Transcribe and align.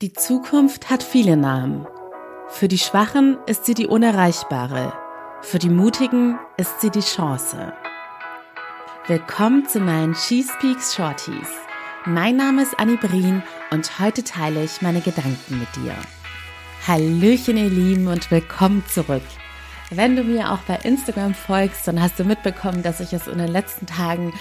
Die 0.00 0.12
Zukunft 0.12 0.90
hat 0.90 1.02
viele 1.02 1.36
Namen. 1.36 1.84
Für 2.46 2.68
die 2.68 2.78
Schwachen 2.78 3.36
ist 3.48 3.66
sie 3.66 3.74
die 3.74 3.88
Unerreichbare. 3.88 4.92
Für 5.42 5.58
die 5.58 5.70
Mutigen 5.70 6.38
ist 6.56 6.80
sie 6.80 6.90
die 6.90 7.00
Chance. 7.00 7.72
Willkommen 9.08 9.66
zu 9.66 9.80
meinen 9.80 10.14
She 10.14 10.44
Speaks 10.44 10.94
Shorties. 10.94 11.48
Mein 12.04 12.36
Name 12.36 12.62
ist 12.62 12.78
Annie 12.78 12.96
Brien 12.96 13.42
und 13.72 13.98
heute 13.98 14.22
teile 14.22 14.62
ich 14.62 14.82
meine 14.82 15.00
Gedanken 15.00 15.58
mit 15.58 15.74
dir. 15.74 15.96
Hallöchen 16.86 17.56
ihr 17.56 17.68
Lieben 17.68 18.06
und 18.06 18.30
willkommen 18.30 18.84
zurück. 18.86 19.24
Wenn 19.90 20.14
du 20.14 20.22
mir 20.22 20.52
auch 20.52 20.60
bei 20.60 20.76
Instagram 20.76 21.34
folgst, 21.34 21.88
dann 21.88 22.00
hast 22.00 22.20
du 22.20 22.24
mitbekommen, 22.24 22.84
dass 22.84 23.00
ich 23.00 23.12
es 23.14 23.26
in 23.26 23.38
den 23.38 23.48
letzten 23.48 23.86
Tagen 23.86 24.32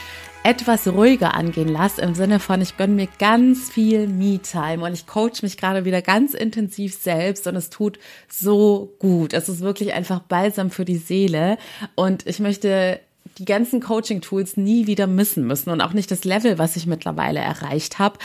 etwas 0.48 0.88
ruhiger 0.88 1.34
angehen 1.34 1.68
lasse, 1.68 2.02
im 2.02 2.16
Sinne 2.16 2.40
von, 2.40 2.62
ich 2.62 2.78
gönne 2.78 2.94
mir 2.94 3.10
ganz 3.20 3.70
viel 3.70 4.08
Me-Time 4.08 4.82
und 4.82 4.94
ich 4.94 5.06
coach 5.06 5.44
mich 5.44 5.58
gerade 5.58 5.84
wieder 5.84 6.02
ganz 6.02 6.34
intensiv 6.34 6.96
selbst 6.96 7.48
und 7.48 7.58
es 7.58 7.70
tut 7.70 8.00
so 8.30 8.96
gut. 8.98 9.34
Es 9.34 9.50
ist 9.50 9.60
wirklich 9.60 9.94
einfach 9.94 10.22
balsam 10.22 10.72
für 10.72 10.86
die 10.86 10.96
Seele 10.96 11.58
und 11.96 12.26
ich 12.26 12.40
möchte 12.40 13.02
die 13.38 13.46
ganzen 13.46 13.82
Coaching-Tools 13.82 14.58
nie 14.58 14.88
wieder 14.88 15.08
missen 15.08 15.46
müssen 15.46 15.70
und 15.70 15.82
auch 15.82 15.94
nicht 15.94 16.10
das 16.10 16.24
Level, 16.24 16.58
was 16.58 16.76
ich 16.76 16.88
mittlerweile 16.88 17.40
erreicht 17.40 18.00
habe. 18.00 18.18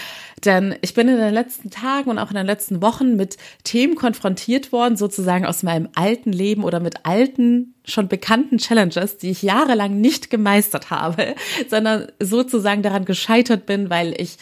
Denn 0.44 0.74
ich 0.80 0.94
bin 0.94 1.08
in 1.08 1.18
den 1.18 1.34
letzten 1.34 1.70
Tagen 1.70 2.10
und 2.10 2.18
auch 2.18 2.30
in 2.30 2.36
den 2.36 2.46
letzten 2.46 2.80
Wochen 2.80 3.16
mit 3.16 3.36
Themen 3.64 3.94
konfrontiert 3.94 4.72
worden, 4.72 4.96
sozusagen 4.96 5.44
aus 5.44 5.62
meinem 5.62 5.88
alten 5.94 6.32
Leben 6.32 6.64
oder 6.64 6.80
mit 6.80 7.04
alten, 7.04 7.74
schon 7.84 8.08
bekannten 8.08 8.58
Challenges, 8.58 9.18
die 9.18 9.30
ich 9.30 9.42
jahrelang 9.42 10.00
nicht 10.00 10.30
gemeistert 10.30 10.90
habe, 10.90 11.34
sondern 11.68 12.08
sozusagen 12.18 12.82
daran 12.82 13.04
gescheitert 13.04 13.66
bin, 13.66 13.90
weil 13.90 14.14
ich 14.20 14.38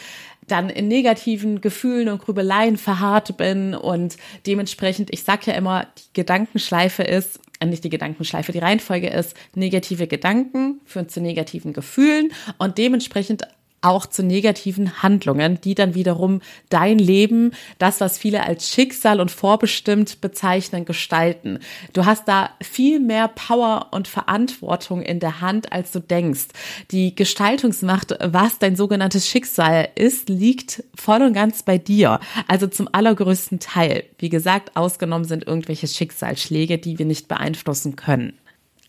dann 0.47 0.69
in 0.69 0.89
negativen 0.89 1.61
Gefühlen 1.61 2.09
und 2.09 2.23
Grübeleien 2.23 2.77
verharrt 2.77 3.37
bin 3.37 3.75
und 3.75 4.17
dementsprechend, 4.47 5.13
ich 5.13 5.23
sage 5.23 5.51
ja 5.51 5.53
immer, 5.53 5.87
die 5.97 6.21
Gedankenschleife 6.21 7.03
ist, 7.03 7.41
nicht 7.69 7.85
die 7.85 7.91
Gedankenschleife, 7.91 8.53
die 8.53 8.59
Reihenfolge 8.59 9.09
ist, 9.09 9.37
negative 9.55 10.07
Gedanken 10.07 10.81
führen 10.85 11.09
zu 11.09 11.21
negativen 11.21 11.73
Gefühlen 11.73 12.33
und 12.59 12.79
dementsprechend 12.79 13.47
auch 13.83 14.07
zu 14.07 14.23
negativen 14.23 15.03
Handlungen, 15.03 15.61
die 15.61 15.75
dann 15.75 15.95
wiederum 15.95 16.41
dein 16.69 16.99
Leben, 16.99 17.53
das, 17.79 18.01
was 18.01 18.19
viele 18.19 18.45
als 18.45 18.69
Schicksal 18.69 19.21
und 19.21 19.31
vorbestimmt 19.31 20.21
bezeichnen, 20.21 20.85
gestalten. 20.85 21.61
Du 21.93 22.05
hast 22.05 22.29
da 22.29 22.51
viel 22.61 23.01
mehr 23.01 23.29
Power 23.29 23.89
und 23.93 24.09
Verantwortung 24.09 25.03
in 25.03 25.21
der 25.21 25.41
Hand, 25.41 25.73
als 25.73 25.93
du 25.93 26.01
denkst. 26.01 26.49
Die 26.91 27.15
Gestaltungsmacht, 27.15 28.15
was 28.21 28.59
dein 28.59 28.77
sogenanntes 28.77 29.29
Schicksal 29.29 29.89
ist, 29.95 30.29
liegt 30.29 30.85
voll 30.95 31.23
und 31.23 31.33
ganz 31.33 31.63
bei 31.63 31.79
dir. 31.79 32.21
Also 32.49 32.67
zum 32.67 32.89
allergrößten 32.93 33.61
Teil. 33.61 34.05
Wie 34.19 34.29
gesagt, 34.29 34.77
ausgenommen 34.77 35.25
sind 35.25 35.47
irgendwelche 35.47 35.87
Schicksalsschläge, 35.87 36.79
die 36.79 36.99
wir 36.99 37.07
nicht 37.07 37.29
beeinflussen 37.29 37.97
können. 37.97 38.40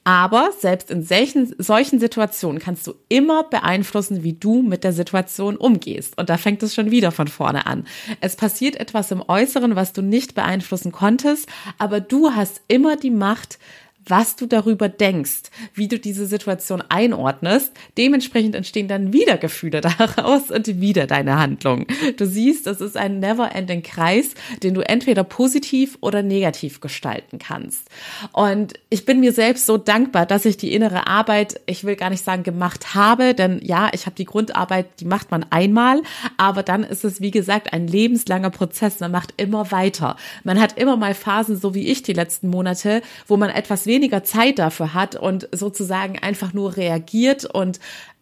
Aber 0.03 0.49
selbst 0.57 0.89
in 0.89 1.03
solchen, 1.03 1.53
solchen 1.59 1.99
Situationen 1.99 2.59
kannst 2.59 2.87
du 2.87 2.95
immer 3.07 3.43
beeinflussen, 3.43 4.23
wie 4.23 4.33
du 4.33 4.63
mit 4.63 4.83
der 4.83 4.93
Situation 4.93 5.57
umgehst. 5.57 6.17
Und 6.17 6.29
da 6.29 6.37
fängt 6.37 6.63
es 6.63 6.73
schon 6.73 6.89
wieder 6.89 7.11
von 7.11 7.27
vorne 7.27 7.67
an. 7.67 7.85
Es 8.19 8.35
passiert 8.35 8.75
etwas 8.77 9.11
im 9.11 9.23
Äußeren, 9.27 9.75
was 9.75 9.93
du 9.93 10.01
nicht 10.01 10.33
beeinflussen 10.33 10.91
konntest, 10.91 11.47
aber 11.77 11.99
du 11.99 12.31
hast 12.31 12.61
immer 12.67 12.95
die 12.95 13.11
Macht, 13.11 13.59
was 14.05 14.35
du 14.35 14.45
darüber 14.45 14.89
denkst, 14.89 15.43
wie 15.73 15.87
du 15.87 15.99
diese 15.99 16.25
Situation 16.25 16.83
einordnest. 16.89 17.71
Dementsprechend 17.97 18.55
entstehen 18.55 18.87
dann 18.87 19.13
wieder 19.13 19.37
Gefühle 19.37 19.81
daraus 19.97 20.49
und 20.49 20.81
wieder 20.81 21.07
deine 21.07 21.39
Handlung. 21.39 21.85
Du 22.17 22.25
siehst, 22.25 22.67
es 22.67 22.81
ist 22.81 22.97
ein 22.97 23.19
never-ending 23.19 23.83
Kreis, 23.83 24.33
den 24.63 24.73
du 24.73 24.81
entweder 24.81 25.23
positiv 25.23 25.97
oder 26.01 26.23
negativ 26.23 26.81
gestalten 26.81 27.39
kannst. 27.39 27.87
Und 28.33 28.73
ich 28.89 29.05
bin 29.05 29.19
mir 29.19 29.33
selbst 29.33 29.65
so 29.65 29.77
dankbar, 29.77 30.25
dass 30.25 30.45
ich 30.45 30.57
die 30.57 30.73
innere 30.73 31.07
Arbeit, 31.07 31.59
ich 31.65 31.83
will 31.83 31.95
gar 31.95 32.09
nicht 32.09 32.23
sagen 32.23 32.43
gemacht 32.43 32.95
habe, 32.95 33.33
denn 33.33 33.59
ja, 33.63 33.89
ich 33.93 34.05
habe 34.05 34.15
die 34.15 34.25
Grundarbeit, 34.25 34.99
die 34.99 35.05
macht 35.05 35.31
man 35.31 35.45
einmal, 35.49 36.01
aber 36.37 36.63
dann 36.63 36.83
ist 36.83 37.03
es, 37.03 37.21
wie 37.21 37.31
gesagt, 37.31 37.73
ein 37.73 37.87
lebenslanger 37.87 38.49
Prozess. 38.49 38.99
Man 38.99 39.11
macht 39.11 39.33
immer 39.37 39.71
weiter. 39.71 40.15
Man 40.43 40.59
hat 40.59 40.77
immer 40.77 40.97
mal 40.97 41.13
Phasen, 41.13 41.57
so 41.57 41.73
wie 41.73 41.87
ich 41.87 42.03
die 42.03 42.13
letzten 42.13 42.49
Monate, 42.49 43.01
wo 43.27 43.37
man 43.37 43.49
etwas 43.49 43.85
weniger 43.91 44.23
Zeit 44.23 44.57
dafür 44.57 44.93
hat 44.93 45.15
und 45.15 45.49
sozusagen 45.51 46.17
einfach 46.17 46.53
nur 46.53 46.77
reagiert 46.77 47.43
und 47.43 47.81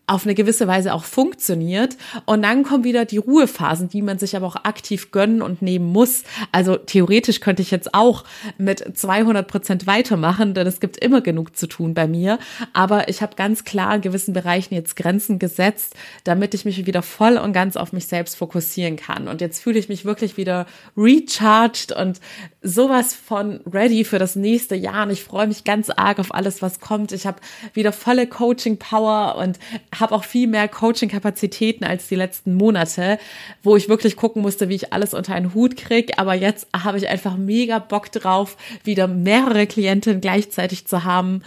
auf 0.10 0.26
eine 0.26 0.34
gewisse 0.34 0.68
Weise 0.68 0.94
auch 0.94 1.04
funktioniert. 1.04 1.96
Und 2.26 2.42
dann 2.42 2.64
kommen 2.64 2.84
wieder 2.84 3.06
die 3.06 3.18
Ruhephasen, 3.18 3.90
die 3.90 4.02
man 4.02 4.18
sich 4.18 4.36
aber 4.36 4.48
auch 4.48 4.56
aktiv 4.56 5.12
gönnen 5.12 5.42
und 5.42 5.62
nehmen 5.62 5.86
muss. 5.86 6.24
Also 6.52 6.78
theoretisch 6.78 7.42
könnte 7.42 7.62
ich 7.62 7.70
jetzt 7.70 7.94
auch 7.94 8.24
mit 8.58 8.98
200 8.98 9.48
Prozent 9.48 9.86
weitermachen, 9.86 10.56
denn 10.56 10.66
es 10.66 10.80
gibt 10.80 10.98
immer 10.98 11.22
genug 11.22 11.56
zu 11.56 11.68
tun 11.68 11.94
bei 11.94 12.08
mir. 12.08 12.40
Aber 12.74 13.08
ich 13.08 13.22
habe 13.22 13.36
ganz 13.36 13.64
klar 13.64 13.96
in 13.96 14.02
gewissen 14.02 14.34
Bereichen 14.34 14.74
jetzt 14.74 14.96
Grenzen 14.96 15.38
gesetzt, 15.38 15.96
damit 16.24 16.56
ich 16.56 16.66
mich 16.66 16.86
wieder 16.88 17.04
voll 17.04 17.38
und 17.38 17.54
ganz 17.54 17.78
auf 17.78 17.94
mich 17.94 18.08
selbst 18.08 18.36
fokussieren 18.36 18.96
kann. 18.96 19.28
Und 19.28 19.42
jetzt 19.42 19.62
fühle 19.62 19.78
ich 19.78 19.90
mich 19.90 20.06
wirklich 20.06 20.38
wieder 20.38 20.66
recharged 20.98 21.92
und 21.92 22.20
sowas 22.64 23.14
von 23.14 23.60
ready 23.72 24.04
für 24.04 24.18
das 24.18 24.36
nächste 24.36 24.76
Jahr. 24.76 25.06
Und 25.06 25.12
ich 25.12 25.24
freue 25.24 25.48
mich 25.48 25.64
ganz 25.64 25.92
arg 25.92 26.18
auf 26.18 26.34
alles, 26.34 26.64
was 26.64 26.80
kommt. 26.80 27.12
Ich 27.12 27.28
habe 27.28 27.40
wieder 27.74 27.92
volle 27.92 28.26
Coaching-Power 28.26 29.36
und 29.36 29.60
habe 30.00 30.16
auch 30.16 30.24
viel 30.24 30.48
mehr 30.48 30.68
Coaching-Kapazitäten 30.68 31.84
als 31.84 32.08
die 32.08 32.16
letzten 32.16 32.56
Monate, 32.56 33.20
wo 33.64 33.76
ich 33.76 33.90
wirklich 33.90 34.16
gucken 34.16 34.42
musste, 34.42 34.70
wie 34.70 34.76
ich 34.76 34.94
alles 34.94 35.14
unter 35.14 35.34
einen 35.34 35.54
Hut 35.54 35.78
kriege. 35.78 36.18
Aber 36.18 36.34
jetzt 36.34 36.68
habe 36.74 36.98
ich 36.98 37.08
einfach 37.08 37.38
mega 37.38 37.80
Bock 37.80 38.12
drauf, 38.12 38.58
wieder 38.84 39.08
mehrere 39.08 39.68
Klientinnen 39.68 40.22
gleichzeitig 40.22 40.88
zu 40.88 41.04
haben 41.04 41.42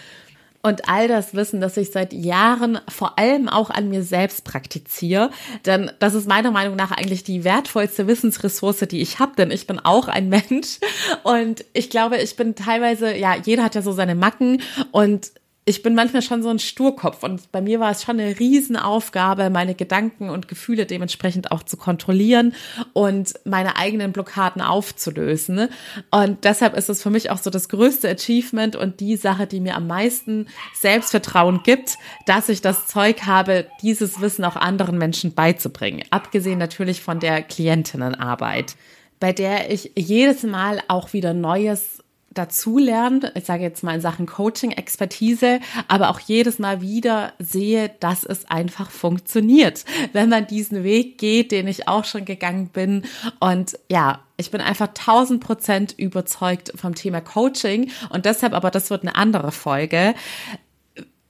und 0.62 0.88
all 0.88 1.08
das 1.08 1.34
Wissen, 1.34 1.60
das 1.60 1.76
ich 1.76 1.90
seit 1.90 2.12
Jahren 2.12 2.78
vor 2.88 3.18
allem 3.18 3.48
auch 3.48 3.70
an 3.70 3.88
mir 3.88 4.04
selbst 4.04 4.44
praktiziere. 4.44 5.30
Denn 5.66 5.90
das 5.98 6.14
ist 6.14 6.28
meiner 6.28 6.52
Meinung 6.52 6.76
nach 6.76 6.92
eigentlich 6.92 7.24
die 7.24 7.44
wertvollste 7.44 8.06
Wissensressource, 8.06 8.86
die 8.88 9.00
ich 9.00 9.18
habe, 9.18 9.32
denn 9.36 9.50
ich 9.50 9.66
bin 9.66 9.80
auch 9.80 10.08
ein 10.08 10.28
Mensch 10.28 10.78
und 11.24 11.64
ich 11.72 11.90
glaube, 11.90 12.18
ich 12.18 12.36
bin 12.36 12.54
teilweise, 12.54 13.14
ja, 13.16 13.34
jeder 13.36 13.64
hat 13.64 13.74
ja 13.74 13.82
so 13.82 13.92
seine 13.92 14.14
Macken 14.14 14.62
und 14.92 15.32
ich 15.64 15.82
bin 15.84 15.94
manchmal 15.94 16.22
schon 16.22 16.42
so 16.42 16.48
ein 16.48 16.58
Sturkopf 16.58 17.22
und 17.22 17.52
bei 17.52 17.60
mir 17.60 17.78
war 17.78 17.92
es 17.92 18.02
schon 18.02 18.18
eine 18.18 18.38
Riesenaufgabe, 18.38 19.48
meine 19.48 19.76
Gedanken 19.76 20.28
und 20.28 20.48
Gefühle 20.48 20.86
dementsprechend 20.86 21.52
auch 21.52 21.62
zu 21.62 21.76
kontrollieren 21.76 22.54
und 22.94 23.34
meine 23.44 23.76
eigenen 23.76 24.10
Blockaden 24.12 24.60
aufzulösen. 24.60 25.68
Und 26.10 26.42
deshalb 26.42 26.76
ist 26.76 26.88
es 26.88 27.00
für 27.00 27.10
mich 27.10 27.30
auch 27.30 27.38
so 27.38 27.48
das 27.48 27.68
größte 27.68 28.10
Achievement 28.10 28.74
und 28.74 28.98
die 28.98 29.14
Sache, 29.14 29.46
die 29.46 29.60
mir 29.60 29.76
am 29.76 29.86
meisten 29.86 30.48
Selbstvertrauen 30.74 31.60
gibt, 31.62 31.96
dass 32.26 32.48
ich 32.48 32.60
das 32.60 32.88
Zeug 32.88 33.22
habe, 33.26 33.66
dieses 33.82 34.20
Wissen 34.20 34.44
auch 34.44 34.56
anderen 34.56 34.98
Menschen 34.98 35.32
beizubringen. 35.32 36.02
Abgesehen 36.10 36.58
natürlich 36.58 37.02
von 37.02 37.20
der 37.20 37.40
Klientinnenarbeit 37.40 38.74
bei 39.20 39.32
der 39.32 39.70
ich 39.70 39.92
jedes 39.94 40.42
Mal 40.42 40.82
auch 40.88 41.12
wieder 41.12 41.32
Neues 41.32 42.01
dazulernen, 42.34 43.30
ich 43.34 43.44
sage 43.44 43.62
jetzt 43.62 43.82
mal 43.82 43.94
in 43.94 44.00
Sachen 44.00 44.26
Coaching, 44.26 44.70
Expertise, 44.70 45.60
aber 45.88 46.10
auch 46.10 46.20
jedes 46.20 46.58
Mal 46.58 46.80
wieder 46.80 47.32
sehe, 47.38 47.90
dass 48.00 48.24
es 48.24 48.48
einfach 48.48 48.90
funktioniert, 48.90 49.84
wenn 50.12 50.28
man 50.28 50.46
diesen 50.46 50.84
Weg 50.84 51.18
geht, 51.18 51.52
den 51.52 51.68
ich 51.68 51.88
auch 51.88 52.04
schon 52.04 52.24
gegangen 52.24 52.68
bin. 52.68 53.04
Und 53.40 53.78
ja, 53.90 54.20
ich 54.36 54.50
bin 54.50 54.60
einfach 54.60 54.88
tausend 54.94 55.42
Prozent 55.42 55.94
überzeugt 55.96 56.72
vom 56.74 56.94
Thema 56.94 57.20
Coaching. 57.20 57.90
Und 58.10 58.24
deshalb, 58.24 58.54
aber 58.54 58.70
das 58.70 58.90
wird 58.90 59.02
eine 59.02 59.16
andere 59.16 59.52
Folge, 59.52 60.14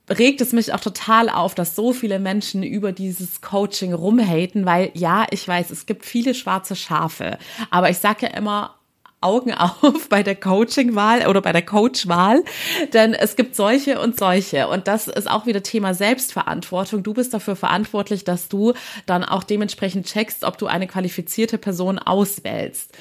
regt 0.09 0.41
es 0.41 0.51
mich 0.51 0.73
auch 0.73 0.79
total 0.79 1.29
auf, 1.29 1.55
dass 1.55 1.75
so 1.75 1.93
viele 1.93 2.19
Menschen 2.19 2.63
über 2.63 2.91
dieses 2.91 3.41
Coaching 3.41 3.93
rumhaten, 3.93 4.65
weil 4.65 4.91
ja, 4.93 5.25
ich 5.31 5.47
weiß, 5.47 5.69
es 5.69 5.85
gibt 5.85 6.05
viele 6.05 6.33
schwarze 6.33 6.75
Schafe, 6.75 7.37
aber 7.69 7.89
ich 7.89 7.99
sage 7.99 8.25
ja 8.27 8.33
immer, 8.33 8.75
Augen 9.23 9.53
auf 9.81 10.09
bei 10.09 10.23
der 10.23 10.35
Coaching-Wahl 10.35 11.27
oder 11.27 11.41
bei 11.41 11.51
der 11.51 11.65
Coach-Wahl, 11.65 12.43
denn 12.93 13.13
es 13.13 13.35
gibt 13.35 13.55
solche 13.55 13.99
und 13.99 14.17
solche. 14.17 14.67
Und 14.67 14.87
das 14.87 15.07
ist 15.07 15.29
auch 15.29 15.45
wieder 15.45 15.63
Thema 15.63 15.93
Selbstverantwortung. 15.93 17.03
Du 17.03 17.13
bist 17.13 17.33
dafür 17.33 17.55
verantwortlich, 17.55 18.23
dass 18.23 18.49
du 18.49 18.73
dann 19.05 19.23
auch 19.23 19.43
dementsprechend 19.43 20.07
checkst, 20.07 20.43
ob 20.43 20.57
du 20.57 20.67
eine 20.67 20.87
qualifizierte 20.87 21.57
Person 21.57 21.99
auswählst. 21.99 22.91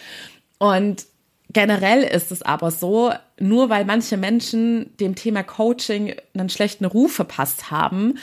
Und 0.59 1.07
generell 1.53 2.03
ist 2.03 2.33
es 2.33 2.43
aber 2.43 2.71
so, 2.71 3.13
nur 3.39 3.69
weil 3.69 3.85
manche 3.85 4.17
Menschen 4.17 4.97
dem 4.99 5.15
Thema 5.15 5.43
Coaching 5.43 6.15
einen 6.35 6.49
schlechten 6.49 6.85
Ruf 6.85 7.13
verpasst 7.13 7.71
haben, 7.71 8.19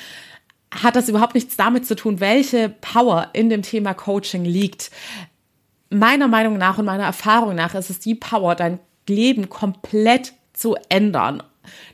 hat 0.71 0.95
das 0.95 1.09
überhaupt 1.09 1.35
nichts 1.35 1.57
damit 1.57 1.85
zu 1.85 1.95
tun, 1.95 2.19
welche 2.19 2.69
Power 2.69 3.29
in 3.33 3.49
dem 3.49 3.63
Thema 3.63 3.93
Coaching 3.93 4.45
liegt 4.45 4.91
meiner 5.89 6.27
Meinung 6.27 6.57
nach 6.57 6.77
und 6.77 6.85
meiner 6.85 7.05
Erfahrung 7.05 7.55
nach 7.55 7.75
ist 7.75 7.89
es 7.89 7.99
die 7.99 8.15
Power, 8.15 8.55
dein 8.55 8.79
Leben 9.07 9.49
komplett 9.49 10.33
zu 10.53 10.75
ändern. 10.89 11.43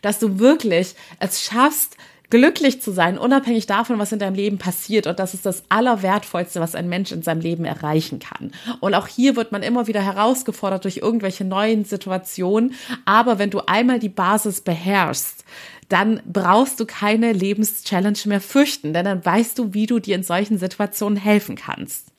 Dass 0.02 0.20
du 0.20 0.40
wirklich 0.40 0.96
es 1.20 1.44
schaffst, 1.44 1.98
glücklich 2.30 2.82
zu 2.82 2.92
sein, 2.92 3.18
unabhängig 3.18 3.68
davon, 3.68 4.00
was 4.00 4.12
in 4.12 4.20
deinem 4.20 4.36
Leben 4.36 4.58
passiert. 4.58 5.08
Und 5.08 5.20
das 5.20 5.34
ist 5.34 5.46
das 5.46 5.64
Allerwertvollste, 5.70 6.60
was 6.60 6.76
ein 6.76 6.90
Mensch 6.90 7.12
in 7.12 7.22
seinem 7.22 7.42
Leben 7.42 7.66
erreichen 7.66 8.20
kann. 8.20 8.52
Und 8.80 8.94
auch 8.94 9.08
hier 9.08 9.36
wird 9.36 9.52
man 9.52 9.64
immer 9.64 9.88
wieder 9.88 10.02
herausgefordert 10.02 10.84
durch 10.84 10.98
irgendwelche 10.98 11.46
neuen 11.46 11.86
Situationen. 11.86 12.74
Aber 13.06 13.40
wenn 13.40 13.52
du 13.52 13.62
einmal 13.68 14.00
die 14.00 14.10
Basis 14.10 14.62
beherrschst, 14.62 15.46
dann 15.90 16.22
brauchst 16.26 16.80
du 16.80 16.86
keine 16.86 17.32
Lebenschallenge 17.32 18.18
mehr 18.26 18.42
fürchten, 18.42 18.94
denn 18.94 19.06
dann 19.06 19.24
weißt 19.24 19.60
du, 19.60 19.74
wie 19.74 19.86
du 19.86 20.00
dir 20.00 20.16
in 20.16 20.24
solchen 20.24 20.58
Situationen 20.58 21.18
helfen 21.18 21.56
kannst. 21.56 22.15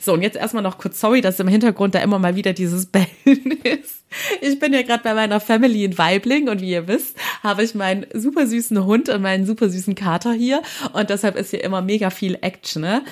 So, 0.00 0.14
und 0.14 0.22
jetzt 0.22 0.36
erstmal 0.36 0.62
noch 0.62 0.78
kurz 0.78 1.00
sorry, 1.00 1.20
dass 1.20 1.40
im 1.40 1.48
Hintergrund 1.48 1.94
da 1.94 2.00
immer 2.00 2.18
mal 2.18 2.36
wieder 2.36 2.52
dieses 2.52 2.86
Bellen 2.92 3.08
ist. 3.62 3.98
Ich 4.40 4.58
bin 4.58 4.72
ja 4.72 4.82
gerade 4.82 5.02
bei 5.02 5.12
meiner 5.12 5.38
Family 5.38 5.84
in 5.84 5.98
Weibling 5.98 6.48
und 6.48 6.62
wie 6.62 6.70
ihr 6.70 6.88
wisst, 6.88 7.16
habe 7.42 7.62
ich 7.62 7.74
meinen 7.74 8.06
super 8.14 8.46
süßen 8.46 8.84
Hund 8.86 9.10
und 9.10 9.20
meinen 9.20 9.44
super 9.44 9.68
süßen 9.68 9.94
Kater 9.94 10.32
hier 10.32 10.62
und 10.94 11.10
deshalb 11.10 11.36
ist 11.36 11.50
hier 11.50 11.62
immer 11.62 11.82
mega 11.82 12.08
viel 12.08 12.38
Action. 12.40 12.82
Ne? 12.82 13.02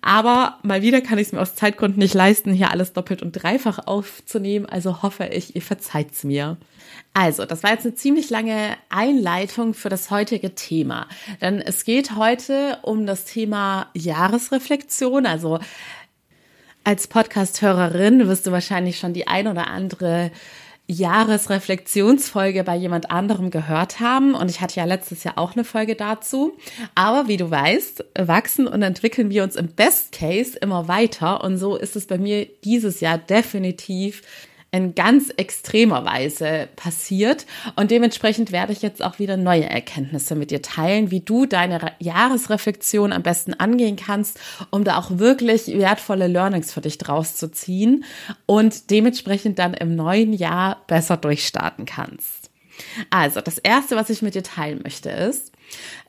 Aber 0.00 0.58
mal 0.62 0.82
wieder 0.82 1.00
kann 1.00 1.18
ich 1.18 1.28
es 1.28 1.32
mir 1.32 1.40
aus 1.40 1.56
Zeitgründen 1.56 1.98
nicht 1.98 2.14
leisten, 2.14 2.52
hier 2.52 2.70
alles 2.70 2.92
doppelt 2.92 3.20
und 3.20 3.32
dreifach 3.32 3.86
aufzunehmen, 3.86 4.66
also 4.66 5.02
hoffe 5.02 5.26
ich, 5.26 5.56
ihr 5.56 5.62
verzeiht's 5.62 6.22
mir. 6.22 6.56
Also, 7.14 7.44
das 7.44 7.62
war 7.62 7.70
jetzt 7.70 7.86
eine 7.86 7.94
ziemlich 7.94 8.30
lange 8.30 8.76
Einleitung 8.88 9.74
für 9.74 9.88
das 9.88 10.10
heutige 10.10 10.54
Thema, 10.54 11.08
denn 11.40 11.60
es 11.60 11.84
geht 11.84 12.16
heute 12.16 12.78
um 12.82 13.06
das 13.06 13.24
Thema 13.24 13.88
Jahresreflexion, 13.94 15.26
also 15.26 15.60
als 16.84 17.08
Podcast-Hörerin 17.08 18.28
wirst 18.28 18.46
du 18.46 18.52
wahrscheinlich 18.52 18.98
schon 18.98 19.14
die 19.14 19.26
ein 19.26 19.48
oder 19.48 19.68
andere 19.68 20.30
Jahresreflexionsfolge 20.86 22.62
bei 22.62 22.76
jemand 22.76 23.10
anderem 23.10 23.50
gehört 23.50 24.00
haben. 24.00 24.34
Und 24.34 24.50
ich 24.50 24.60
hatte 24.60 24.78
ja 24.78 24.84
letztes 24.84 25.24
Jahr 25.24 25.38
auch 25.38 25.54
eine 25.54 25.64
Folge 25.64 25.96
dazu. 25.96 26.58
Aber 26.94 27.26
wie 27.26 27.38
du 27.38 27.50
weißt, 27.50 28.04
wachsen 28.18 28.66
und 28.66 28.82
entwickeln 28.82 29.30
wir 29.30 29.44
uns 29.44 29.56
im 29.56 29.68
Best 29.68 30.12
Case 30.12 30.58
immer 30.58 30.86
weiter. 30.86 31.42
Und 31.42 31.56
so 31.56 31.76
ist 31.76 31.96
es 31.96 32.06
bei 32.06 32.18
mir 32.18 32.46
dieses 32.64 33.00
Jahr 33.00 33.16
definitiv 33.16 34.22
in 34.74 34.96
ganz 34.96 35.30
extremer 35.36 36.04
Weise 36.04 36.68
passiert. 36.74 37.46
Und 37.76 37.92
dementsprechend 37.92 38.50
werde 38.50 38.72
ich 38.72 38.82
jetzt 38.82 39.04
auch 39.04 39.20
wieder 39.20 39.36
neue 39.36 39.70
Erkenntnisse 39.70 40.34
mit 40.34 40.50
dir 40.50 40.62
teilen, 40.62 41.12
wie 41.12 41.20
du 41.20 41.46
deine 41.46 41.92
Jahresreflexion 42.00 43.12
am 43.12 43.22
besten 43.22 43.54
angehen 43.54 43.94
kannst, 43.94 44.40
um 44.70 44.82
da 44.82 44.98
auch 44.98 45.18
wirklich 45.18 45.68
wertvolle 45.68 46.26
Learnings 46.26 46.72
für 46.72 46.80
dich 46.80 46.98
draus 46.98 47.36
zu 47.36 47.52
ziehen 47.52 48.04
und 48.46 48.90
dementsprechend 48.90 49.60
dann 49.60 49.74
im 49.74 49.94
neuen 49.94 50.32
Jahr 50.32 50.82
besser 50.88 51.16
durchstarten 51.16 51.84
kannst. 51.84 52.50
Also, 53.10 53.40
das 53.40 53.58
erste, 53.58 53.96
was 53.96 54.10
ich 54.10 54.22
mit 54.22 54.34
dir 54.34 54.42
teilen 54.42 54.80
möchte, 54.82 55.10
ist, 55.10 55.52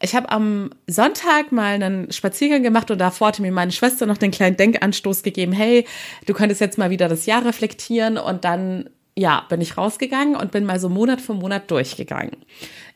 ich 0.02 0.16
habe 0.16 0.30
am 0.30 0.72
Sonntag 0.88 1.52
mal 1.52 1.74
einen 1.74 2.12
Spaziergang 2.12 2.64
gemacht 2.64 2.92
und 2.92 3.00
davor 3.00 3.30
hatte 3.30 3.42
mir 3.42 3.52
meine 3.52 3.72
Schwester 3.72 4.06
noch 4.06 4.18
den 4.18 4.32
kleinen 4.32 4.58
Denkanstoß 4.58 5.24
gegeben, 5.24 5.54
hey, 5.54 5.86
du 6.26 6.34
könntest 6.34 6.62
jetzt 6.62 6.78
mal 6.78 6.90
wieder 6.90 7.08
das 7.08 7.26
Jahr 7.26 7.46
reflektieren 7.46 8.18
und 8.18 8.44
dann, 8.44 8.90
ja, 9.16 9.46
bin 9.50 9.62
ich 9.62 9.78
rausgegangen 9.78 10.36
und 10.36 10.52
bin 10.52 10.66
mal 10.66 10.80
so 10.80 10.90
Monat 10.90 11.22
für 11.22 11.34
Monat 11.34 11.72
durchgegangen. 11.72 12.36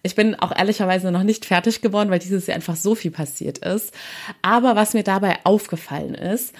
Ich 0.03 0.15
bin 0.15 0.35
auch 0.35 0.55
ehrlicherweise 0.55 1.11
noch 1.11 1.23
nicht 1.23 1.45
fertig 1.45 1.81
geworden, 1.81 2.09
weil 2.09 2.19
dieses 2.19 2.47
Jahr 2.47 2.55
einfach 2.55 2.75
so 2.75 2.95
viel 2.95 3.11
passiert 3.11 3.59
ist. 3.59 3.93
Aber 4.41 4.75
was 4.75 4.93
mir 4.93 5.03
dabei 5.03 5.39
aufgefallen 5.43 6.15
ist, 6.15 6.53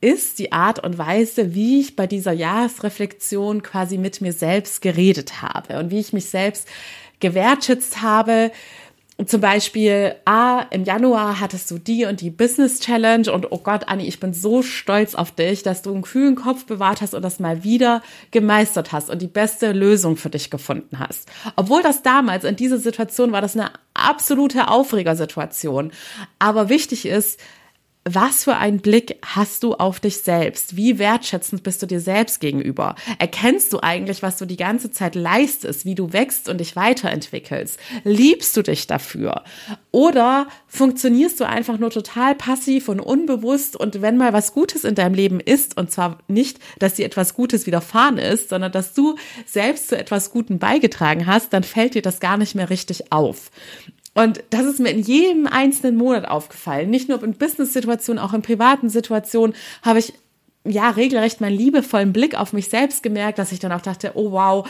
ist 0.00 0.38
die 0.38 0.52
Art 0.52 0.84
und 0.84 0.98
Weise, 0.98 1.54
wie 1.54 1.80
ich 1.80 1.96
bei 1.96 2.06
dieser 2.06 2.32
Jahresreflexion 2.32 3.62
quasi 3.62 3.98
mit 3.98 4.20
mir 4.20 4.32
selbst 4.32 4.80
geredet 4.80 5.42
habe 5.42 5.78
und 5.78 5.90
wie 5.90 5.98
ich 5.98 6.12
mich 6.12 6.26
selbst 6.26 6.68
gewertschätzt 7.20 8.00
habe, 8.00 8.52
zum 9.26 9.40
Beispiel, 9.40 10.14
ah, 10.26 10.66
im 10.70 10.84
Januar 10.84 11.40
hattest 11.40 11.72
du 11.72 11.78
die 11.78 12.04
und 12.04 12.20
die 12.20 12.30
Business 12.30 12.78
Challenge 12.78 13.32
und 13.32 13.50
oh 13.50 13.58
Gott, 13.58 13.88
Anni, 13.88 14.04
ich 14.06 14.20
bin 14.20 14.32
so 14.32 14.62
stolz 14.62 15.16
auf 15.16 15.32
dich, 15.32 15.64
dass 15.64 15.82
du 15.82 15.92
einen 15.92 16.02
kühlen 16.02 16.36
Kopf 16.36 16.66
bewahrt 16.66 17.00
hast 17.00 17.14
und 17.14 17.22
das 17.22 17.40
mal 17.40 17.64
wieder 17.64 18.00
gemeistert 18.30 18.92
hast 18.92 19.10
und 19.10 19.20
die 19.20 19.26
beste 19.26 19.72
Lösung 19.72 20.16
für 20.16 20.30
dich 20.30 20.50
gefunden 20.50 21.00
hast. 21.00 21.28
Obwohl 21.56 21.82
das 21.82 22.02
damals 22.02 22.44
in 22.44 22.54
dieser 22.54 22.78
Situation 22.78 23.32
war 23.32 23.40
das 23.40 23.56
eine 23.56 23.72
absolute 23.92 24.68
Aufregersituation. 24.68 25.90
Aber 26.38 26.68
wichtig 26.68 27.04
ist, 27.04 27.40
was 28.14 28.44
für 28.44 28.56
einen 28.56 28.80
Blick 28.80 29.18
hast 29.22 29.62
du 29.62 29.74
auf 29.74 30.00
dich 30.00 30.18
selbst? 30.18 30.76
Wie 30.76 30.98
wertschätzend 30.98 31.62
bist 31.62 31.82
du 31.82 31.86
dir 31.86 32.00
selbst 32.00 32.40
gegenüber? 32.40 32.94
Erkennst 33.18 33.72
du 33.72 33.80
eigentlich, 33.80 34.22
was 34.22 34.38
du 34.38 34.46
die 34.46 34.56
ganze 34.56 34.90
Zeit 34.90 35.14
leistest, 35.14 35.84
wie 35.84 35.94
du 35.94 36.12
wächst 36.12 36.48
und 36.48 36.58
dich 36.58 36.76
weiterentwickelst? 36.76 37.78
Liebst 38.04 38.56
du 38.56 38.62
dich 38.62 38.86
dafür? 38.86 39.44
Oder 39.90 40.48
funktionierst 40.66 41.40
du 41.40 41.46
einfach 41.46 41.78
nur 41.78 41.90
total 41.90 42.34
passiv 42.34 42.88
und 42.88 43.00
unbewusst 43.00 43.76
und 43.76 44.00
wenn 44.00 44.16
mal 44.16 44.32
was 44.32 44.52
Gutes 44.52 44.84
in 44.84 44.94
deinem 44.94 45.14
Leben 45.14 45.40
ist, 45.40 45.76
und 45.76 45.90
zwar 45.90 46.18
nicht, 46.28 46.58
dass 46.78 46.94
dir 46.94 47.06
etwas 47.06 47.34
Gutes 47.34 47.66
widerfahren 47.66 48.18
ist, 48.18 48.48
sondern 48.48 48.72
dass 48.72 48.94
du 48.94 49.16
selbst 49.46 49.88
zu 49.88 49.98
etwas 49.98 50.30
Guten 50.30 50.58
beigetragen 50.58 51.26
hast, 51.26 51.52
dann 51.52 51.64
fällt 51.64 51.94
dir 51.94 52.02
das 52.02 52.20
gar 52.20 52.36
nicht 52.36 52.54
mehr 52.54 52.70
richtig 52.70 53.12
auf. 53.12 53.50
Und 54.18 54.42
das 54.50 54.66
ist 54.66 54.80
mir 54.80 54.90
in 54.90 55.00
jedem 55.00 55.46
einzelnen 55.46 55.96
Monat 55.96 56.26
aufgefallen. 56.26 56.90
Nicht 56.90 57.08
nur 57.08 57.22
in 57.22 57.34
Business-Situationen, 57.34 58.20
auch 58.20 58.34
in 58.34 58.42
privaten 58.42 58.88
Situationen 58.88 59.54
habe 59.82 60.00
ich 60.00 60.12
ja 60.64 60.90
regelrecht 60.90 61.40
meinen 61.40 61.56
liebevollen 61.56 62.12
Blick 62.12 62.34
auf 62.34 62.52
mich 62.52 62.68
selbst 62.68 63.04
gemerkt, 63.04 63.38
dass 63.38 63.52
ich 63.52 63.60
dann 63.60 63.70
auch 63.70 63.80
dachte, 63.80 64.12
oh 64.14 64.32
wow, 64.32 64.68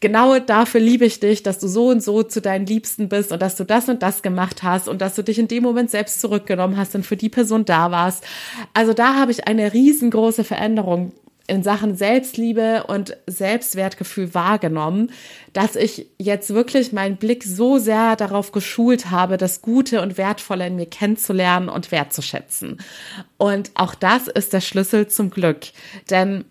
genau 0.00 0.40
dafür 0.40 0.80
liebe 0.80 1.04
ich 1.04 1.20
dich, 1.20 1.44
dass 1.44 1.60
du 1.60 1.68
so 1.68 1.90
und 1.90 2.02
so 2.02 2.24
zu 2.24 2.40
deinen 2.40 2.66
Liebsten 2.66 3.08
bist 3.08 3.30
und 3.30 3.40
dass 3.40 3.54
du 3.54 3.62
das 3.62 3.88
und 3.88 4.02
das 4.02 4.22
gemacht 4.22 4.64
hast 4.64 4.88
und 4.88 5.00
dass 5.00 5.14
du 5.14 5.22
dich 5.22 5.38
in 5.38 5.46
dem 5.46 5.62
Moment 5.62 5.92
selbst 5.92 6.20
zurückgenommen 6.20 6.76
hast 6.76 6.96
und 6.96 7.06
für 7.06 7.16
die 7.16 7.28
Person 7.28 7.64
da 7.64 7.92
warst. 7.92 8.24
Also 8.74 8.94
da 8.94 9.14
habe 9.14 9.30
ich 9.30 9.46
eine 9.46 9.72
riesengroße 9.72 10.42
Veränderung 10.42 11.12
in 11.48 11.62
Sachen 11.62 11.96
Selbstliebe 11.96 12.84
und 12.86 13.16
Selbstwertgefühl 13.26 14.34
wahrgenommen, 14.34 15.10
dass 15.52 15.74
ich 15.74 16.06
jetzt 16.18 16.50
wirklich 16.54 16.92
meinen 16.92 17.16
Blick 17.16 17.42
so 17.42 17.78
sehr 17.78 18.14
darauf 18.16 18.52
geschult 18.52 19.10
habe, 19.10 19.38
das 19.38 19.62
Gute 19.62 20.02
und 20.02 20.18
Wertvolle 20.18 20.66
in 20.66 20.76
mir 20.76 20.86
kennenzulernen 20.86 21.68
und 21.68 21.90
wertzuschätzen. 21.90 22.78
Und 23.38 23.70
auch 23.74 23.94
das 23.94 24.28
ist 24.28 24.52
der 24.52 24.60
Schlüssel 24.60 25.08
zum 25.08 25.30
Glück. 25.30 25.60
Denn 26.10 26.44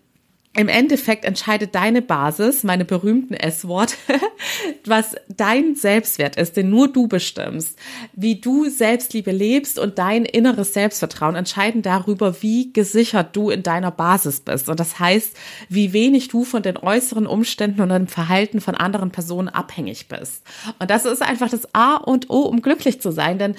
im 0.58 0.68
Endeffekt 0.68 1.24
entscheidet 1.24 1.76
deine 1.76 2.02
Basis, 2.02 2.64
meine 2.64 2.84
berühmten 2.84 3.34
S-Worte, 3.34 3.94
was 4.84 5.14
dein 5.28 5.76
Selbstwert 5.76 6.34
ist, 6.34 6.56
den 6.56 6.68
nur 6.68 6.92
du 6.92 7.06
bestimmst. 7.06 7.78
Wie 8.12 8.40
du 8.40 8.68
Selbstliebe 8.68 9.30
lebst 9.30 9.78
und 9.78 10.00
dein 10.00 10.24
inneres 10.24 10.74
Selbstvertrauen 10.74 11.36
entscheiden 11.36 11.82
darüber, 11.82 12.42
wie 12.42 12.72
gesichert 12.72 13.36
du 13.36 13.50
in 13.50 13.62
deiner 13.62 13.92
Basis 13.92 14.40
bist. 14.40 14.68
Und 14.68 14.80
das 14.80 14.98
heißt, 14.98 15.36
wie 15.68 15.92
wenig 15.92 16.26
du 16.26 16.42
von 16.42 16.64
den 16.64 16.76
äußeren 16.76 17.28
Umständen 17.28 17.80
und 17.80 17.90
dem 17.90 18.08
Verhalten 18.08 18.60
von 18.60 18.74
anderen 18.74 19.12
Personen 19.12 19.48
abhängig 19.48 20.08
bist. 20.08 20.42
Und 20.80 20.90
das 20.90 21.04
ist 21.04 21.22
einfach 21.22 21.50
das 21.50 21.72
A 21.72 21.94
und 21.94 22.30
O, 22.30 22.40
um 22.40 22.62
glücklich 22.62 23.00
zu 23.00 23.12
sein, 23.12 23.38
denn 23.38 23.54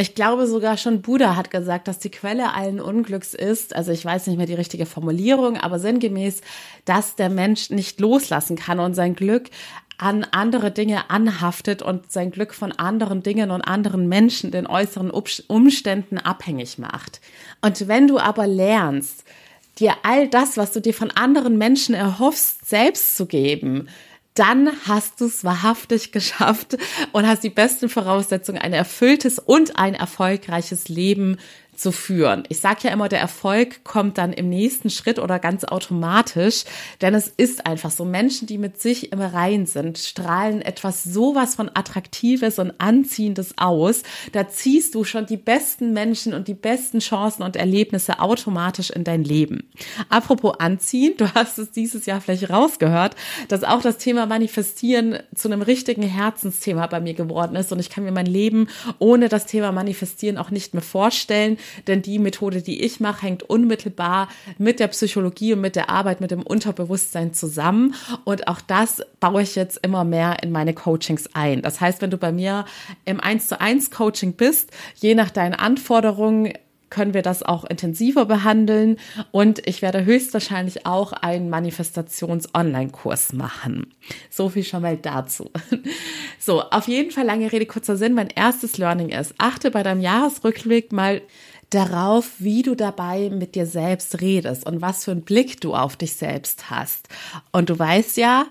ich 0.00 0.14
glaube 0.14 0.46
sogar 0.46 0.76
schon 0.76 1.02
Buddha 1.02 1.36
hat 1.36 1.50
gesagt, 1.50 1.88
dass 1.88 1.98
die 1.98 2.10
Quelle 2.10 2.54
allen 2.54 2.80
Unglücks 2.80 3.34
ist, 3.34 3.74
also 3.74 3.92
ich 3.92 4.04
weiß 4.04 4.26
nicht 4.26 4.36
mehr 4.36 4.46
die 4.46 4.54
richtige 4.54 4.86
Formulierung, 4.86 5.56
aber 5.56 5.78
sinngemäß, 5.78 6.40
dass 6.84 7.16
der 7.16 7.28
Mensch 7.28 7.70
nicht 7.70 8.00
loslassen 8.00 8.56
kann 8.56 8.80
und 8.80 8.94
sein 8.94 9.14
Glück 9.14 9.50
an 9.98 10.24
andere 10.30 10.70
Dinge 10.70 11.10
anhaftet 11.10 11.82
und 11.82 12.10
sein 12.10 12.30
Glück 12.30 12.54
von 12.54 12.72
anderen 12.72 13.22
Dingen 13.22 13.50
und 13.50 13.60
anderen 13.60 14.08
Menschen, 14.08 14.50
den 14.50 14.66
äußeren 14.66 15.10
Umständen 15.10 16.16
abhängig 16.16 16.78
macht. 16.78 17.20
Und 17.60 17.86
wenn 17.86 18.08
du 18.08 18.18
aber 18.18 18.46
lernst, 18.46 19.24
dir 19.78 19.94
all 20.02 20.28
das, 20.28 20.56
was 20.56 20.72
du 20.72 20.80
dir 20.80 20.94
von 20.94 21.10
anderen 21.10 21.58
Menschen 21.58 21.94
erhoffst, 21.94 22.66
selbst 22.66 23.16
zu 23.16 23.26
geben, 23.26 23.88
dann 24.34 24.70
hast 24.86 25.20
du 25.20 25.26
es 25.26 25.44
wahrhaftig 25.44 26.12
geschafft 26.12 26.76
und 27.12 27.26
hast 27.26 27.42
die 27.42 27.50
besten 27.50 27.88
Voraussetzungen, 27.88 28.60
ein 28.60 28.72
erfülltes 28.72 29.38
und 29.38 29.78
ein 29.78 29.94
erfolgreiches 29.94 30.88
Leben 30.88 31.38
zu 31.80 31.92
führen. 31.92 32.44
Ich 32.48 32.60
sage 32.60 32.80
ja 32.84 32.90
immer, 32.90 33.08
der 33.08 33.20
Erfolg 33.20 33.84
kommt 33.84 34.18
dann 34.18 34.32
im 34.32 34.48
nächsten 34.48 34.90
Schritt 34.90 35.18
oder 35.18 35.38
ganz 35.38 35.64
automatisch, 35.64 36.64
denn 37.00 37.14
es 37.14 37.28
ist 37.28 37.66
einfach 37.66 37.90
so. 37.90 38.04
Menschen, 38.04 38.46
die 38.46 38.58
mit 38.58 38.80
sich 38.80 39.12
im 39.12 39.20
Rein 39.20 39.66
sind, 39.66 39.98
strahlen 39.98 40.62
etwas 40.62 41.04
sowas 41.04 41.54
von 41.54 41.70
Attraktives 41.72 42.58
und 42.58 42.72
Anziehendes 42.78 43.54
aus. 43.56 44.02
Da 44.32 44.48
ziehst 44.48 44.94
du 44.94 45.04
schon 45.04 45.26
die 45.26 45.36
besten 45.36 45.92
Menschen 45.92 46.34
und 46.34 46.48
die 46.48 46.54
besten 46.54 46.98
Chancen 46.98 47.42
und 47.42 47.56
Erlebnisse 47.56 48.20
automatisch 48.20 48.90
in 48.90 49.04
dein 49.04 49.24
Leben. 49.24 49.70
Apropos 50.08 50.54
Anziehen, 50.58 51.14
du 51.18 51.32
hast 51.34 51.58
es 51.58 51.70
dieses 51.70 52.06
Jahr 52.06 52.20
vielleicht 52.20 52.50
rausgehört, 52.50 53.16
dass 53.48 53.64
auch 53.64 53.80
das 53.80 53.98
Thema 53.98 54.26
Manifestieren 54.26 55.18
zu 55.34 55.48
einem 55.48 55.62
richtigen 55.62 56.02
Herzensthema 56.02 56.86
bei 56.86 57.00
mir 57.00 57.14
geworden 57.14 57.56
ist 57.56 57.72
und 57.72 57.78
ich 57.78 57.90
kann 57.90 58.04
mir 58.04 58.12
mein 58.12 58.26
Leben 58.26 58.68
ohne 58.98 59.28
das 59.28 59.46
Thema 59.46 59.72
Manifestieren 59.72 60.36
auch 60.36 60.50
nicht 60.50 60.74
mehr 60.74 60.82
vorstellen. 60.82 61.56
Denn 61.86 62.02
die 62.02 62.18
Methode, 62.18 62.62
die 62.62 62.82
ich 62.82 63.00
mache, 63.00 63.22
hängt 63.22 63.42
unmittelbar 63.42 64.28
mit 64.58 64.80
der 64.80 64.88
Psychologie 64.88 65.54
und 65.54 65.60
mit 65.60 65.76
der 65.76 65.90
Arbeit 65.90 66.20
mit 66.20 66.30
dem 66.30 66.42
Unterbewusstsein 66.42 67.34
zusammen. 67.34 67.94
Und 68.24 68.48
auch 68.48 68.60
das 68.60 69.02
baue 69.20 69.42
ich 69.42 69.54
jetzt 69.54 69.78
immer 69.82 70.04
mehr 70.04 70.42
in 70.42 70.50
meine 70.50 70.74
Coachings 70.74 71.28
ein. 71.34 71.62
Das 71.62 71.80
heißt, 71.80 72.02
wenn 72.02 72.10
du 72.10 72.18
bei 72.18 72.32
mir 72.32 72.64
im 73.04 73.20
1 73.20 73.48
zu 73.48 73.60
1 73.60 73.90
Coaching 73.90 74.34
bist, 74.34 74.70
je 74.96 75.14
nach 75.14 75.30
deinen 75.30 75.54
Anforderungen 75.54 76.52
können 76.90 77.14
wir 77.14 77.22
das 77.22 77.42
auch 77.42 77.64
intensiver 77.64 78.26
behandeln 78.26 78.98
und 79.30 79.66
ich 79.66 79.80
werde 79.80 80.04
höchstwahrscheinlich 80.04 80.86
auch 80.86 81.12
einen 81.12 81.48
Manifestations-Online-Kurs 81.48 83.32
machen. 83.32 83.94
So 84.28 84.48
viel 84.48 84.64
schon 84.64 84.82
mal 84.82 84.96
dazu. 84.96 85.50
So, 86.42 86.62
auf 86.62 86.88
jeden 86.88 87.10
Fall 87.10 87.26
lange 87.26 87.52
Rede, 87.52 87.66
kurzer 87.66 87.98
Sinn. 87.98 88.14
Mein 88.14 88.28
erstes 88.28 88.78
Learning 88.78 89.10
ist, 89.10 89.34
achte 89.36 89.70
bei 89.70 89.82
deinem 89.82 90.00
Jahresrückblick 90.00 90.90
mal 90.90 91.20
darauf, 91.70 92.32
wie 92.38 92.62
du 92.62 92.74
dabei 92.74 93.30
mit 93.30 93.54
dir 93.54 93.66
selbst 93.66 94.20
redest 94.20 94.66
und 94.66 94.82
was 94.82 95.04
für 95.04 95.12
einen 95.12 95.22
Blick 95.22 95.60
du 95.60 95.74
auf 95.74 95.96
dich 95.96 96.14
selbst 96.14 96.70
hast. 96.70 97.08
Und 97.52 97.70
du 97.70 97.78
weißt 97.78 98.16
ja, 98.16 98.46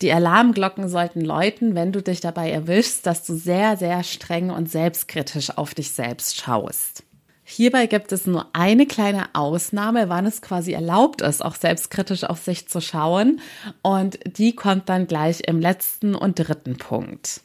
die 0.00 0.12
Alarmglocken 0.12 0.88
sollten 0.88 1.20
läuten, 1.20 1.74
wenn 1.74 1.92
du 1.92 2.02
dich 2.02 2.20
dabei 2.20 2.50
erwischst, 2.50 3.06
dass 3.06 3.24
du 3.24 3.34
sehr, 3.34 3.76
sehr 3.76 4.02
streng 4.02 4.50
und 4.50 4.70
selbstkritisch 4.70 5.56
auf 5.56 5.74
dich 5.74 5.90
selbst 5.92 6.40
schaust. 6.40 7.04
Hierbei 7.44 7.86
gibt 7.86 8.12
es 8.12 8.26
nur 8.26 8.46
eine 8.52 8.86
kleine 8.86 9.34
Ausnahme, 9.34 10.08
wann 10.08 10.26
es 10.26 10.40
quasi 10.40 10.72
erlaubt 10.72 11.20
ist, 11.20 11.44
auch 11.44 11.54
selbstkritisch 11.54 12.24
auf 12.24 12.40
sich 12.40 12.68
zu 12.68 12.80
schauen. 12.80 13.40
Und 13.82 14.18
die 14.38 14.54
kommt 14.54 14.88
dann 14.88 15.06
gleich 15.06 15.42
im 15.46 15.60
letzten 15.60 16.14
und 16.14 16.36
dritten 16.36 16.78
Punkt 16.78 17.42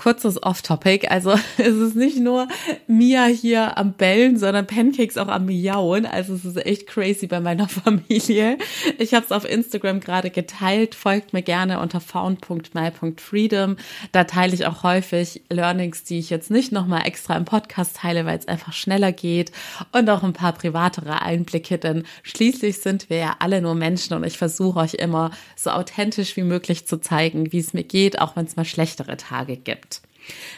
kurzes 0.00 0.42
Off-Topic. 0.42 1.08
Also 1.08 1.32
es 1.58 1.76
ist 1.76 1.94
nicht 1.94 2.18
nur 2.18 2.48
Mia 2.86 3.26
hier 3.26 3.76
am 3.76 3.92
Bellen, 3.92 4.38
sondern 4.38 4.66
Pancakes 4.66 5.18
auch 5.18 5.28
am 5.28 5.44
Miauen. 5.46 6.06
Also 6.06 6.34
es 6.34 6.46
ist 6.46 6.56
echt 6.64 6.86
crazy 6.86 7.26
bei 7.26 7.40
meiner 7.40 7.68
Familie. 7.68 8.56
Ich 8.98 9.12
habe 9.12 9.26
es 9.26 9.30
auf 9.30 9.44
Instagram 9.44 10.00
gerade 10.00 10.30
geteilt. 10.30 10.94
Folgt 10.94 11.34
mir 11.34 11.42
gerne 11.42 11.80
unter 11.80 12.00
found.my.freedom. 12.00 13.76
Da 14.12 14.24
teile 14.24 14.54
ich 14.54 14.66
auch 14.66 14.82
häufig 14.84 15.42
Learnings, 15.50 16.02
die 16.04 16.18
ich 16.18 16.30
jetzt 16.30 16.50
nicht 16.50 16.72
nochmal 16.72 17.06
extra 17.06 17.36
im 17.36 17.44
Podcast 17.44 17.96
teile, 17.96 18.24
weil 18.24 18.38
es 18.38 18.48
einfach 18.48 18.72
schneller 18.72 19.12
geht 19.12 19.52
und 19.92 20.08
auch 20.08 20.22
ein 20.22 20.32
paar 20.32 20.52
privatere 20.52 21.20
Einblicke, 21.20 21.76
denn 21.76 22.04
schließlich 22.22 22.78
sind 22.78 23.10
wir 23.10 23.18
ja 23.18 23.36
alle 23.40 23.60
nur 23.60 23.74
Menschen 23.74 24.14
und 24.14 24.24
ich 24.24 24.38
versuche 24.38 24.78
euch 24.78 24.94
immer 24.94 25.30
so 25.56 25.70
authentisch 25.70 26.36
wie 26.36 26.42
möglich 26.42 26.86
zu 26.86 27.00
zeigen, 27.00 27.52
wie 27.52 27.58
es 27.58 27.74
mir 27.74 27.84
geht, 27.84 28.18
auch 28.20 28.36
wenn 28.36 28.46
es 28.46 28.56
mal 28.56 28.64
schlechtere 28.64 29.16
Tage 29.18 29.56
gibt. 29.56 29.89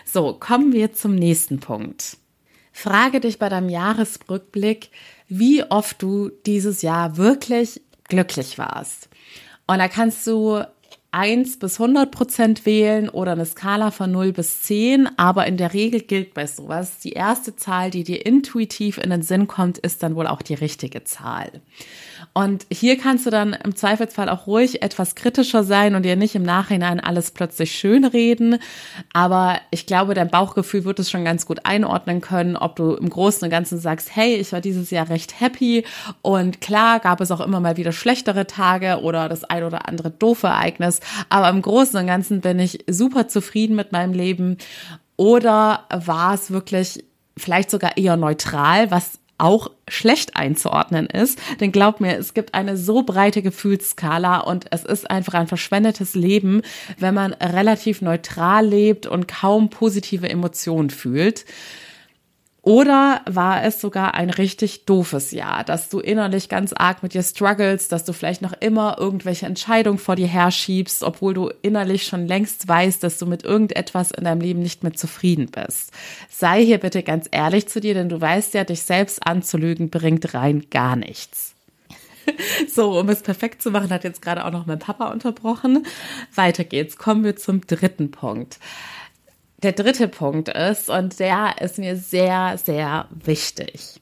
So, 0.05 0.35
kommen 0.35 0.73
wir 0.73 0.93
zum 0.93 1.15
nächsten 1.15 1.61
Punkt. 1.61 2.17
Frage 2.73 3.21
dich 3.21 3.39
bei 3.39 3.49
deinem 3.49 3.69
Jahresrückblick, 3.69 4.91
wie 5.29 5.63
oft 5.65 6.01
du 6.03 6.31
dieses 6.47 6.83
Jahr 6.83 7.17
wirklich 7.17 7.81
glücklich 8.09 8.59
warst. 8.59 9.09
Und 9.67 9.79
da 9.79 9.89
kannst 9.89 10.27
du 10.27 10.63
1 11.13 11.59
bis 11.59 11.79
100 11.79 12.11
Prozent 12.11 12.65
wählen 12.65 13.11
oder 13.11 13.33
eine 13.33 13.45
Skala 13.45 13.91
von 13.91 14.11
0 14.11 14.33
bis 14.33 14.63
10, 14.63 15.19
aber 15.19 15.47
in 15.47 15.59
der 15.59 15.75
Regel 15.75 16.01
gilt 16.01 16.33
bei 16.33 16.47
sowas, 16.47 17.01
die 17.01 17.13
erste 17.13 17.55
Zahl, 17.55 17.91
die 17.91 18.03
dir 18.03 18.25
intuitiv 18.25 18.97
in 18.97 19.11
den 19.11 19.23
Sinn 19.23 19.47
kommt, 19.47 19.77
ist 19.77 20.03
dann 20.03 20.17
wohl 20.17 20.27
auch 20.27 20.41
die 20.41 20.55
richtige 20.55 21.05
Zahl. 21.05 21.61
Und 22.35 22.67
hier 22.73 22.97
kannst 22.97 23.27
du 23.27 23.31
dann 23.31 23.53
im 23.53 23.77
Zweifelsfall 23.77 24.31
auch 24.31 24.47
ruhig 24.47 24.83
etwas 24.83 25.15
kritischer 25.15 25.65
sein 25.65 25.95
und 25.95 26.05
dir 26.05 26.17
nicht 26.17 26.35
im 26.35 26.43
Nachhinein 26.43 26.99
alles 26.99 27.31
plötzlich 27.31 27.73
schön 27.73 28.07
reden. 28.07 28.59
Aber 29.13 29.61
ich 29.71 29.87
glaube, 29.87 30.15
dein 30.15 30.31
Bauchgefühl 30.31 30.85
wird 30.85 30.99
es 30.99 31.11
schon 31.11 31.27
ganz 31.27 31.45
gut 31.45 31.67
einordnen 31.67 32.23
können, 32.23 32.57
ob 32.57 32.77
du 32.77 32.95
im 32.95 33.11
Großen 33.11 33.45
und 33.45 33.51
Ganzen 33.51 33.79
sagst, 33.79 34.17
hey, 34.17 34.37
ich 34.37 34.53
war 34.53 34.63
dieses 34.63 34.91
Jahr 34.91 35.11
recht 35.11 35.41
happy 35.41 35.85
und 36.23 36.63
klar 36.63 37.01
gab 37.01 37.21
es 37.21 37.31
auch 37.31 37.41
immer 37.41 37.61
mal 37.61 37.77
wieder 37.77 37.93
schlechtere 37.93 38.47
Tage 38.47 39.03
oder 39.03 39.29
das 39.29 39.45
ein 39.45 39.65
oder 39.65 39.87
andere 39.87 40.11
doofe 40.11 40.47
Ereignis. 40.47 41.01
Aber 41.29 41.51
im 41.51 41.61
Großen 41.61 41.99
und 41.99 42.07
Ganzen 42.07 42.41
bin 42.41 42.59
ich 42.59 42.85
super 42.89 43.29
zufrieden 43.29 43.77
mit 43.77 43.93
meinem 43.93 44.15
Leben. 44.15 44.57
Oder 45.17 45.85
war 45.91 46.35
es 46.35 46.51
wirklich 46.51 47.05
vielleicht 47.37 47.71
sogar 47.71 47.97
eher 47.97 48.17
neutral, 48.17 48.91
was 48.91 49.19
auch 49.39 49.71
schlecht 49.89 50.37
einzuordnen 50.37 51.07
ist. 51.07 51.39
Denn 51.61 51.73
glaub 51.73 52.01
mir, 52.01 52.17
es 52.17 52.35
gibt 52.35 52.55
eine 52.55 52.77
so 52.77 53.03
breite 53.03 53.43
Gefühlsskala 53.43 54.41
und 54.41 54.67
es 54.71 54.85
ist 54.85 55.11
einfach 55.11 55.35
ein 55.35 55.49
verschwendetes 55.49 56.15
Leben, 56.15 56.63
wenn 56.99 57.15
man 57.15 57.33
relativ 57.33 58.03
neutral 58.03 58.67
lebt 58.67 59.07
und 59.07 59.29
kaum 59.29 59.71
positive 59.71 60.29
Emotionen 60.29 60.91
fühlt. 60.91 61.45
Oder 62.65 63.23
war 63.29 63.65
es 63.65 63.81
sogar 63.81 64.15
ein 64.15 64.31
richtig 64.31 64.85
doofes 64.85 65.33
Jahr, 65.33 65.65
dass 65.65 65.89
du 65.89 65.99
innerlich 65.99 66.49
ganz 66.49 66.73
arg 66.73 67.03
mit 67.03 67.13
dir 67.13 67.25
struggles, 67.25 67.89
dass 67.89 68.05
du 68.05 68.13
vielleicht 68.13 68.41
noch 68.41 68.53
immer 68.53 68.99
irgendwelche 69.01 69.47
Entscheidungen 69.47 69.99
vor 69.99 70.15
dir 70.15 70.29
herschiebst, 70.29 71.03
obwohl 71.03 71.35
du 71.35 71.51
innerlich 71.63 72.05
schon 72.05 72.29
längst 72.29 72.69
weißt, 72.69 73.03
dass 73.03 73.19
du 73.19 73.27
mit 73.27 73.43
irgendetwas 73.43 74.13
in 74.13 74.23
deinem 74.23 74.41
Leben 74.41 74.61
nicht 74.61 74.85
mehr 74.85 74.95
zufrieden 74.95 75.51
bist. 75.51 75.91
Sei 76.31 76.65
hier 76.65 76.79
bitte 76.79 77.03
ganz 77.03 77.27
ehrlich 77.33 77.67
zu 77.67 77.81
dir, 77.81 77.95
denn 77.95 78.09
du 78.09 78.21
weißt 78.21 78.55
ja, 78.55 78.63
dich 78.63 78.83
selbst 78.83 79.27
anzulügen 79.27 79.91
bringt 79.91 80.33
rein 80.33 80.67
gar 80.71 80.95
nichts. 80.95 81.55
So, 82.73 82.99
um 82.99 83.09
es 83.09 83.21
perfekt 83.21 83.61
zu 83.61 83.73
machen, 83.73 83.91
hat 83.91 84.05
jetzt 84.05 84.23
gerade 84.23 84.45
auch 84.45 84.53
noch 84.53 84.65
mein 84.65 84.79
Papa 84.79 85.09
unterbrochen. 85.09 85.85
Weiter 86.33 86.63
geht's. 86.63 86.97
Kommen 86.97 87.25
wir 87.25 87.35
zum 87.35 87.67
dritten 87.67 88.13
Punkt 88.13 88.61
der 89.63 89.73
dritte 89.73 90.09
Punkt 90.09 90.49
ist, 90.49 90.91
und 90.91 91.19
der 91.19 91.61
ist 91.61 91.79
mir 91.79 91.97
sehr, 91.97 92.59
sehr 92.59 93.09
wichtig. 93.11 94.01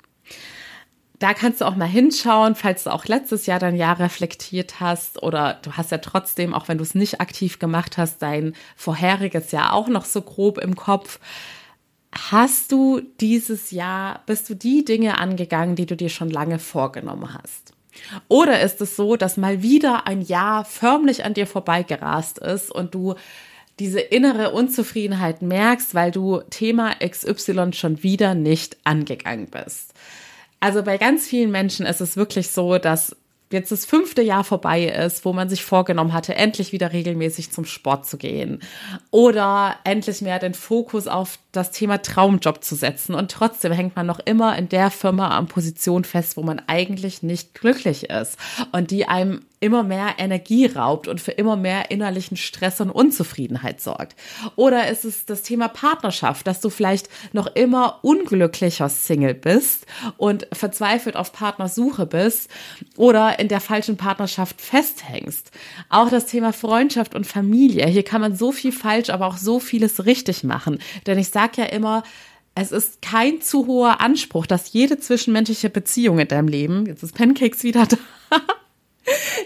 Da 1.19 1.35
kannst 1.35 1.61
du 1.61 1.67
auch 1.67 1.76
mal 1.76 1.87
hinschauen, 1.87 2.55
falls 2.55 2.85
du 2.85 2.90
auch 2.90 3.05
letztes 3.05 3.45
Jahr 3.45 3.59
dein 3.59 3.76
Jahr 3.76 4.00
reflektiert 4.00 4.81
hast 4.81 5.23
oder 5.23 5.59
du 5.61 5.73
hast 5.73 5.90
ja 5.90 5.99
trotzdem, 5.99 6.55
auch 6.55 6.69
wenn 6.69 6.79
du 6.79 6.83
es 6.83 6.95
nicht 6.95 7.21
aktiv 7.21 7.59
gemacht 7.59 7.99
hast, 7.99 8.23
dein 8.23 8.55
vorheriges 8.75 9.52
Jahr 9.52 9.75
auch 9.75 9.88
noch 9.88 10.07
so 10.07 10.23
grob 10.23 10.57
im 10.57 10.76
Kopf. 10.76 11.21
Hast 12.11 12.73
du 12.73 13.02
dieses 13.21 13.71
Jahr, 13.71 14.23
bist 14.25 14.49
du 14.49 14.55
die 14.55 14.83
Dinge 14.83 15.19
angegangen, 15.19 15.76
die 15.76 15.85
du 15.85 15.95
dir 15.95 16.09
schon 16.09 16.31
lange 16.31 16.59
vorgenommen 16.59 17.35
hast? 17.35 17.75
Oder 18.29 18.61
ist 18.61 18.81
es 18.81 18.97
so, 18.97 19.17
dass 19.17 19.37
mal 19.37 19.62
wieder 19.62 20.07
ein 20.07 20.23
Jahr 20.23 20.64
förmlich 20.64 21.25
an 21.25 21.35
dir 21.35 21.47
vorbeigerast 21.47 22.38
ist 22.38 22.71
und 22.71 22.95
du 22.95 23.14
diese 23.81 24.01
innere 24.01 24.51
Unzufriedenheit 24.51 25.43
merkst, 25.43 25.95
weil 25.95 26.11
du 26.11 26.43
Thema 26.51 26.95
XY 27.05 27.73
schon 27.73 28.03
wieder 28.03 28.35
nicht 28.35 28.77
angegangen 28.85 29.49
bist. 29.49 29.95
Also 30.61 30.83
bei 30.83 30.99
ganz 30.99 31.27
vielen 31.27 31.51
Menschen 31.51 31.87
ist 31.87 32.03
es 32.03 32.17
wirklich 32.17 32.51
so, 32.51 32.79
dass 32.79 33.17
jetzt 33.51 33.73
das 33.73 33.85
fünfte 33.85 34.23
Jahr 34.23 34.45
vorbei 34.45 34.85
ist, 34.85 35.25
wo 35.25 35.33
man 35.33 35.49
sich 35.49 35.65
vorgenommen 35.65 36.13
hatte, 36.13 36.37
endlich 36.37 36.73
wieder 36.73 36.93
regelmäßig 36.93 37.51
zum 37.51 37.65
Sport 37.65 38.07
zu 38.07 38.17
gehen 38.17 38.61
oder 39.11 39.77
endlich 39.85 40.21
mehr 40.21 40.39
den 40.39 40.55
Fokus 40.55 41.09
auf 41.09 41.39
das 41.51 41.73
Thema 41.73 42.01
Traumjob 42.01 42.63
zu 42.63 42.77
setzen 42.77 43.15
und 43.15 43.31
trotzdem 43.31 43.73
hängt 43.73 43.97
man 43.97 44.07
noch 44.07 44.21
immer 44.21 44.57
in 44.57 44.69
der 44.69 44.91
Firma 44.91 45.37
am 45.37 45.49
Position 45.49 46.05
fest, 46.05 46.37
wo 46.37 46.43
man 46.43 46.63
eigentlich 46.69 47.23
nicht 47.23 47.55
glücklich 47.55 48.09
ist 48.11 48.37
und 48.71 48.93
die 48.93 49.09
einem 49.09 49.43
immer 49.61 49.83
mehr 49.83 50.14
Energie 50.19 50.67
raubt 50.67 51.07
und 51.07 51.21
für 51.21 51.33
immer 51.33 51.55
mehr 51.55 51.90
innerlichen 51.90 52.37
Stress 52.37 52.81
und 52.81 52.90
Unzufriedenheit 52.90 53.81
sorgt? 53.81 54.17
Oder 54.57 54.88
ist 54.88 55.05
es 55.05 55.26
das 55.26 55.43
Thema 55.43 55.69
Partnerschaft, 55.69 56.47
dass 56.47 56.61
du 56.61 56.71
vielleicht 56.71 57.09
noch 57.33 57.47
immer 57.55 58.00
unglücklicher 58.02 58.88
Single 58.88 59.35
bist 59.35 59.87
und 60.17 60.49
verzweifelt 60.52 61.17
auf 61.17 61.33
Partnersuche 61.33 62.07
bist 62.07 62.50
oder 62.97 63.38
in 63.38 63.49
der 63.49 63.61
falschen 63.61 63.99
Partnerschaft 63.99 64.61
festhängst? 64.61 65.50
Auch 65.90 66.09
das 66.09 66.26
Thema 66.26 66.52
Freundschaft 66.52 67.14
und 67.14 67.26
Familie. 67.26 67.87
Hier 67.87 68.05
kann 68.05 68.23
man 68.23 68.35
so 68.35 68.52
viel 68.52 68.73
falsch, 68.73 69.11
aber 69.11 69.26
auch 69.26 69.37
so 69.37 69.61
vieles 69.61 70.07
richtig 70.07 70.43
machen. 70.43 70.79
Denn 71.07 71.19
ich 71.19 71.29
sage 71.29 71.62
ja 71.62 71.64
immer, 71.64 72.02
es 72.55 72.73
ist 72.73 73.00
kein 73.02 73.40
zu 73.40 73.67
hoher 73.67 74.00
Anspruch, 74.00 74.47
dass 74.47 74.73
jede 74.73 74.99
zwischenmenschliche 74.99 75.71
Beziehung 75.71 76.19
in 76.19 76.29
deinem 76.29 76.49
Leben, 76.49 76.87
jetzt 76.87 77.02
ist 77.02 77.14
Pancakes 77.14 77.62
wieder 77.62 77.87
da, 77.87 77.97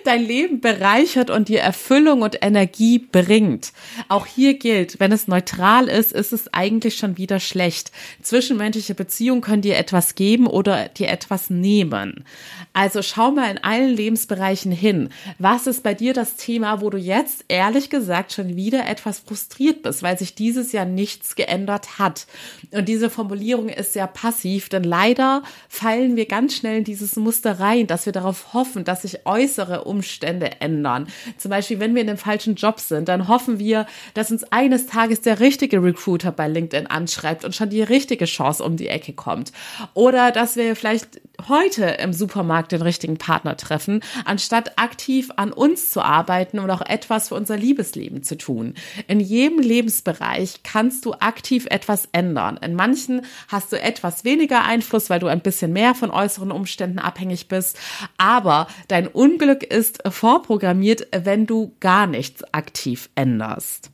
dein 0.04 0.24
Leben 0.24 0.60
bereichert 0.60 1.30
und 1.30 1.48
dir 1.48 1.60
Erfüllung 1.60 2.22
und 2.22 2.38
Energie 2.42 2.98
bringt. 2.98 3.72
Auch 4.08 4.26
hier 4.26 4.54
gilt, 4.54 5.00
wenn 5.00 5.12
es 5.12 5.28
neutral 5.28 5.88
ist, 5.88 6.12
ist 6.12 6.32
es 6.32 6.52
eigentlich 6.52 6.96
schon 6.96 7.16
wieder 7.16 7.40
schlecht. 7.40 7.90
Zwischenmenschliche 8.22 8.94
Beziehungen 8.94 9.40
können 9.40 9.62
dir 9.62 9.76
etwas 9.76 10.14
geben 10.14 10.46
oder 10.46 10.88
dir 10.88 11.08
etwas 11.08 11.50
nehmen. 11.50 12.24
Also 12.72 13.02
schau 13.02 13.30
mal 13.30 13.50
in 13.50 13.58
allen 13.58 13.94
Lebensbereichen 13.94 14.72
hin. 14.72 15.08
Was 15.38 15.66
ist 15.66 15.82
bei 15.82 15.94
dir 15.94 16.12
das 16.12 16.36
Thema, 16.36 16.80
wo 16.80 16.90
du 16.90 16.98
jetzt 16.98 17.44
ehrlich 17.48 17.90
gesagt 17.90 18.32
schon 18.32 18.56
wieder 18.56 18.86
etwas 18.86 19.20
frustriert 19.20 19.82
bist, 19.82 20.02
weil 20.02 20.18
sich 20.18 20.34
dieses 20.34 20.72
Jahr 20.72 20.84
nichts 20.84 21.36
geändert 21.36 21.98
hat? 21.98 22.26
Und 22.72 22.88
diese 22.88 23.10
Formulierung 23.10 23.68
ist 23.68 23.92
sehr 23.92 24.06
passiv, 24.06 24.68
denn 24.68 24.84
leider 24.84 25.42
fallen 25.68 26.16
wir 26.16 26.26
ganz 26.26 26.56
schnell 26.56 26.78
in 26.78 26.84
dieses 26.84 27.16
Muster 27.16 27.60
rein, 27.60 27.86
dass 27.86 28.06
wir 28.06 28.12
darauf 28.12 28.52
hoffen, 28.52 28.84
dass 28.84 29.02
sich 29.02 29.24
äußerst 29.24 29.53
äußere 29.54 29.84
Umstände 29.84 30.60
ändern. 30.60 31.06
Zum 31.38 31.50
Beispiel, 31.50 31.80
wenn 31.80 31.94
wir 31.94 32.02
in 32.02 32.08
dem 32.08 32.16
falschen 32.16 32.54
Job 32.54 32.80
sind, 32.80 33.08
dann 33.08 33.28
hoffen 33.28 33.58
wir, 33.58 33.86
dass 34.14 34.30
uns 34.30 34.44
eines 34.44 34.86
Tages 34.86 35.20
der 35.20 35.40
richtige 35.40 35.82
Recruiter 35.82 36.32
bei 36.32 36.48
LinkedIn 36.48 36.86
anschreibt 36.86 37.44
und 37.44 37.54
schon 37.54 37.70
die 37.70 37.82
richtige 37.82 38.24
Chance 38.24 38.62
um 38.62 38.76
die 38.76 38.88
Ecke 38.88 39.12
kommt. 39.12 39.52
Oder 39.94 40.32
dass 40.32 40.56
wir 40.56 40.74
vielleicht 40.76 41.20
heute 41.48 41.84
im 41.84 42.12
Supermarkt 42.12 42.72
den 42.72 42.82
richtigen 42.82 43.18
Partner 43.18 43.56
treffen, 43.56 44.00
anstatt 44.24 44.78
aktiv 44.78 45.30
an 45.36 45.52
uns 45.52 45.90
zu 45.90 46.02
arbeiten 46.02 46.58
und 46.58 46.70
auch 46.70 46.82
etwas 46.82 47.28
für 47.28 47.34
unser 47.34 47.56
Liebesleben 47.56 48.22
zu 48.22 48.36
tun. 48.36 48.74
In 49.08 49.20
jedem 49.20 49.58
Lebensbereich 49.58 50.62
kannst 50.62 51.04
du 51.04 51.12
aktiv 51.14 51.66
etwas 51.70 52.08
ändern. 52.12 52.58
In 52.58 52.74
manchen 52.74 53.22
hast 53.48 53.72
du 53.72 53.80
etwas 53.80 54.24
weniger 54.24 54.64
Einfluss, 54.64 55.10
weil 55.10 55.20
du 55.20 55.26
ein 55.26 55.40
bisschen 55.40 55.72
mehr 55.72 55.94
von 55.94 56.10
äußeren 56.10 56.50
Umständen 56.50 56.98
abhängig 56.98 57.48
bist. 57.48 57.78
Aber 58.18 58.66
dein 58.88 59.06
Unglück 59.06 59.62
ist 59.62 60.02
vorprogrammiert, 60.06 61.06
wenn 61.12 61.46
du 61.46 61.74
gar 61.80 62.06
nichts 62.06 62.42
aktiv 62.52 63.10
änderst. 63.14 63.93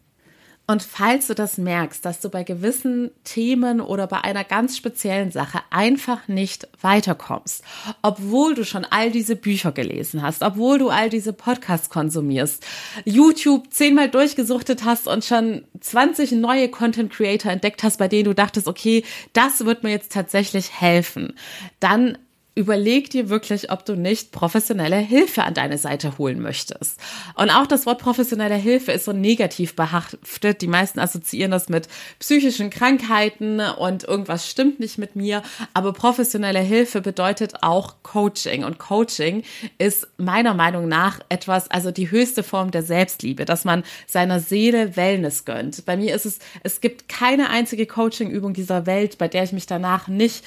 Und 0.71 0.85
falls 0.85 1.27
du 1.27 1.35
das 1.35 1.59
merkst, 1.59 2.05
dass 2.05 2.21
du 2.21 2.29
bei 2.29 2.45
gewissen 2.45 3.11
Themen 3.25 3.81
oder 3.81 4.07
bei 4.07 4.21
einer 4.21 4.45
ganz 4.45 4.77
speziellen 4.77 5.33
Sache 5.33 5.59
einfach 5.71 6.29
nicht 6.29 6.69
weiterkommst, 6.81 7.65
obwohl 8.03 8.55
du 8.55 8.65
schon 8.65 8.85
all 8.89 9.11
diese 9.11 9.35
Bücher 9.35 9.73
gelesen 9.73 10.23
hast, 10.23 10.43
obwohl 10.43 10.79
du 10.79 10.89
all 10.89 11.11
diese 11.11 11.33
Podcasts 11.33 11.91
konsumierst, 11.91 12.65
YouTube 13.05 13.73
zehnmal 13.73 14.11
durchgesuchtet 14.11 14.85
hast 14.85 15.09
und 15.09 15.25
schon 15.25 15.65
20 15.81 16.31
neue 16.33 16.69
Content 16.69 17.13
Creator 17.13 17.51
entdeckt 17.51 17.83
hast, 17.83 17.97
bei 17.99 18.07
denen 18.07 18.27
du 18.27 18.35
dachtest, 18.37 18.69
okay, 18.69 19.03
das 19.33 19.65
wird 19.65 19.83
mir 19.83 19.91
jetzt 19.91 20.13
tatsächlich 20.13 20.81
helfen, 20.81 21.35
dann 21.81 22.17
überleg 22.55 23.11
dir 23.11 23.29
wirklich, 23.29 23.71
ob 23.71 23.85
du 23.85 23.95
nicht 23.95 24.33
professionelle 24.33 24.97
Hilfe 24.97 25.45
an 25.45 25.55
deine 25.55 25.79
Seite 25.79 26.19
holen 26.19 26.41
möchtest. 26.41 26.99
Und 27.37 27.51
auch 27.51 27.67
das 27.67 27.87
Wort 27.87 28.01
professionelle 28.01 28.57
Hilfe 28.57 28.93
ist 28.93 29.05
so 29.05 29.13
negativ 29.13 29.77
behaftet. 29.77 30.61
Die 30.61 30.67
meisten 30.67 30.99
assoziieren 30.99 31.53
das 31.53 31.69
mit 31.69 31.89
psychischen 32.19 32.71
Krankheiten 32.71 33.61
und 33.61 34.05
irgendwas 34.05 34.49
stimmt 34.49 34.81
nicht 34.81 34.99
mit 34.99 35.15
mir. 35.15 35.43
Aber 35.75 35.93
professionelle 35.93 36.61
Hilfe 36.61 37.01
bedeutet 37.01 37.63
auch 37.63 37.95
Coaching. 38.03 38.65
Und 38.65 38.79
Coaching 38.79 39.45
ist 39.79 40.09
meiner 40.19 40.55
Meinung 40.55 40.89
nach 40.89 41.21
etwas, 41.29 41.71
also 41.71 41.93
die 41.93 42.11
höchste 42.11 42.43
Form 42.43 42.73
der 42.73 42.83
Selbstliebe, 42.83 43.45
dass 43.45 43.65
man 43.65 43.85
seiner 44.07 44.41
Seele 44.41 44.97
Wellness 44.97 45.45
gönnt. 45.45 45.87
Bei 45.87 45.97
mir 45.97 46.15
ist 46.15 46.27
es, 46.27 46.41
es 46.65 46.81
gibt 46.81 47.09
keine 47.09 47.49
einzige 47.51 47.87
Coaching-Übung 47.87 48.55
dieser 48.55 48.87
Welt, 48.87 49.19
bei 49.19 49.29
der 49.29 49.45
ich 49.45 49.53
mich 49.53 49.67
danach 49.67 50.09
nicht 50.09 50.45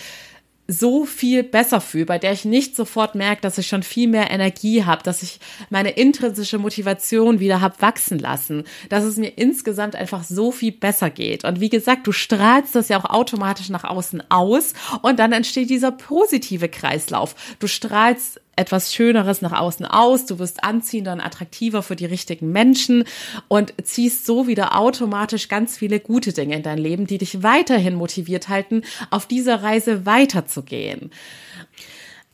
so 0.67 1.05
viel 1.05 1.43
besser 1.43 1.81
fühle, 1.81 2.05
bei 2.05 2.19
der 2.19 2.31
ich 2.31 2.45
nicht 2.45 2.75
sofort 2.75 3.15
merke, 3.15 3.41
dass 3.41 3.57
ich 3.57 3.67
schon 3.67 3.83
viel 3.83 4.07
mehr 4.07 4.31
Energie 4.31 4.85
habe, 4.85 5.03
dass 5.03 5.21
ich 5.21 5.39
meine 5.69 5.91
intrinsische 5.91 6.57
Motivation 6.57 7.41
wieder 7.41 7.59
habe 7.59 7.81
wachsen 7.81 8.17
lassen, 8.17 8.63
dass 8.87 9.03
es 9.03 9.17
mir 9.17 9.37
insgesamt 9.37 9.95
einfach 9.95 10.23
so 10.23 10.51
viel 10.51 10.71
besser 10.71 11.09
geht. 11.09 11.43
Und 11.43 11.59
wie 11.59 11.69
gesagt, 11.69 12.07
du 12.07 12.13
strahlst 12.13 12.75
das 12.75 12.87
ja 12.87 12.97
auch 12.97 13.09
automatisch 13.09 13.69
nach 13.69 13.83
außen 13.83 14.23
aus 14.29 14.73
und 15.01 15.19
dann 15.19 15.33
entsteht 15.33 15.69
dieser 15.69 15.91
positive 15.91 16.69
Kreislauf. 16.69 17.35
Du 17.59 17.67
strahlst 17.67 18.39
etwas 18.55 18.93
Schöneres 18.93 19.41
nach 19.41 19.59
außen 19.59 19.85
aus, 19.85 20.25
du 20.25 20.39
wirst 20.39 20.63
anziehender 20.63 21.13
und 21.13 21.21
attraktiver 21.21 21.83
für 21.83 21.95
die 21.95 22.05
richtigen 22.05 22.51
Menschen 22.51 23.03
und 23.47 23.73
ziehst 23.83 24.25
so 24.25 24.47
wieder 24.47 24.77
automatisch 24.77 25.47
ganz 25.47 25.77
viele 25.77 25.99
gute 25.99 26.33
Dinge 26.33 26.55
in 26.55 26.63
dein 26.63 26.77
Leben, 26.77 27.07
die 27.07 27.17
dich 27.17 27.43
weiterhin 27.43 27.95
motiviert 27.95 28.49
halten, 28.49 28.83
auf 29.09 29.25
dieser 29.25 29.63
Reise 29.63 30.05
weiterzugehen. 30.05 31.11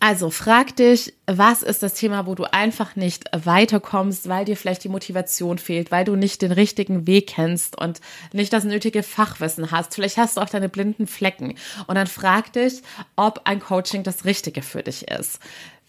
Also 0.01 0.29
frag 0.29 0.77
dich, 0.77 1.13
was 1.25 1.61
ist 1.61 1.83
das 1.83 1.93
Thema, 1.93 2.25
wo 2.25 2.33
du 2.33 2.45
einfach 2.45 2.95
nicht 2.95 3.25
weiterkommst, 3.33 4.29
weil 4.29 4.45
dir 4.45 4.55
vielleicht 4.55 4.85
die 4.85 4.89
Motivation 4.89 5.57
fehlt, 5.57 5.91
weil 5.91 6.05
du 6.05 6.15
nicht 6.15 6.41
den 6.41 6.53
richtigen 6.53 7.05
Weg 7.05 7.27
kennst 7.27 7.77
und 7.77 7.99
nicht 8.31 8.53
das 8.53 8.63
nötige 8.63 9.03
Fachwissen 9.03 9.71
hast. 9.71 9.95
Vielleicht 9.95 10.15
hast 10.15 10.37
du 10.37 10.41
auch 10.41 10.49
deine 10.49 10.69
blinden 10.69 11.05
Flecken. 11.05 11.55
Und 11.87 11.95
dann 11.95 12.07
frag 12.07 12.53
dich, 12.53 12.81
ob 13.17 13.41
ein 13.43 13.59
Coaching 13.59 14.03
das 14.03 14.23
Richtige 14.23 14.61
für 14.61 14.83
dich 14.83 15.09
ist. 15.09 15.39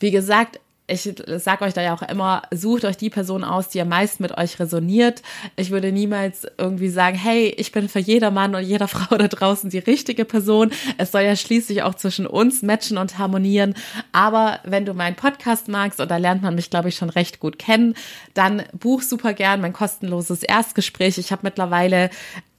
Wie 0.01 0.11
gesagt, 0.11 0.59
ich 0.91 1.09
sage 1.37 1.65
euch 1.65 1.73
da 1.73 1.83
ja 1.83 1.95
auch 1.95 2.03
immer, 2.03 2.43
sucht 2.51 2.85
euch 2.85 2.97
die 2.97 3.11
Person 3.11 3.45
aus, 3.45 3.69
die 3.69 3.81
am 3.81 3.89
meisten 3.89 4.23
mit 4.23 4.37
euch 4.37 4.59
resoniert. 4.59 5.23
Ich 5.57 5.71
würde 5.71 5.93
niemals 5.93 6.47
irgendwie 6.59 6.89
sagen, 6.89 7.17
hey, 7.17 7.55
ich 7.57 7.73
bin 7.73 7.89
für 7.89 8.01
jeder 8.01 8.31
Mann 8.31 8.55
und 8.55 8.63
jeder 8.63 8.89
Frau 8.89 9.17
da 9.17 9.29
draußen 9.29 9.71
die 9.71 9.79
richtige 9.79 10.25
Person. 10.25 10.73
Es 10.99 11.13
soll 11.13 11.23
ja 11.23 11.37
schließlich 11.37 11.83
auch 11.83 11.95
zwischen 11.95 12.27
uns 12.27 12.63
matchen 12.63 12.99
und 12.99 13.19
harmonieren. 13.19 13.75
Aber 14.13 14.59
wenn 14.65 14.85
du 14.85 14.95
meinen 14.95 15.17
Podcast 15.17 15.69
magst, 15.69 16.01
und 16.01 16.11
da 16.11 16.17
lernt 16.17 16.43
man 16.43 16.55
mich, 16.55 16.71
glaube 16.71 16.89
ich, 16.89 16.97
schon 16.97 17.11
recht 17.11 17.41
gut 17.41 17.59
kennen, 17.59 17.95
dann 18.35 18.65
buch 18.73 19.03
super 19.03 19.33
gern 19.33 19.61
mein 19.61 19.73
kostenloses 19.73 20.43
Erstgespräch. 20.43 21.19
Ich 21.19 21.31
habe 21.31 21.43
mittlerweile 21.45 22.11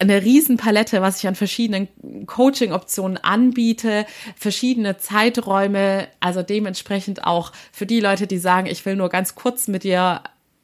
eine 0.02 0.22
Riesenpalette, 0.22 1.02
was 1.02 1.20
ich 1.20 1.28
an 1.28 1.36
verschiedenen 1.36 1.88
Coaching-Optionen 2.26 3.18
anbiete, 3.18 4.06
verschiedene 4.36 4.98
Zeiträume, 4.98 6.08
also 6.20 6.42
dementsprechend 6.42 7.24
auch 7.24 7.52
für 7.72 7.86
die 7.86 8.00
Leute, 8.00 8.28
die 8.28 8.40
sagen, 8.40 8.68
ich 8.68 8.86
will 8.86 8.96
nur 8.96 9.10
ganz 9.10 9.36
kurz 9.36 9.68
mit 9.68 9.84
dir 9.84 10.22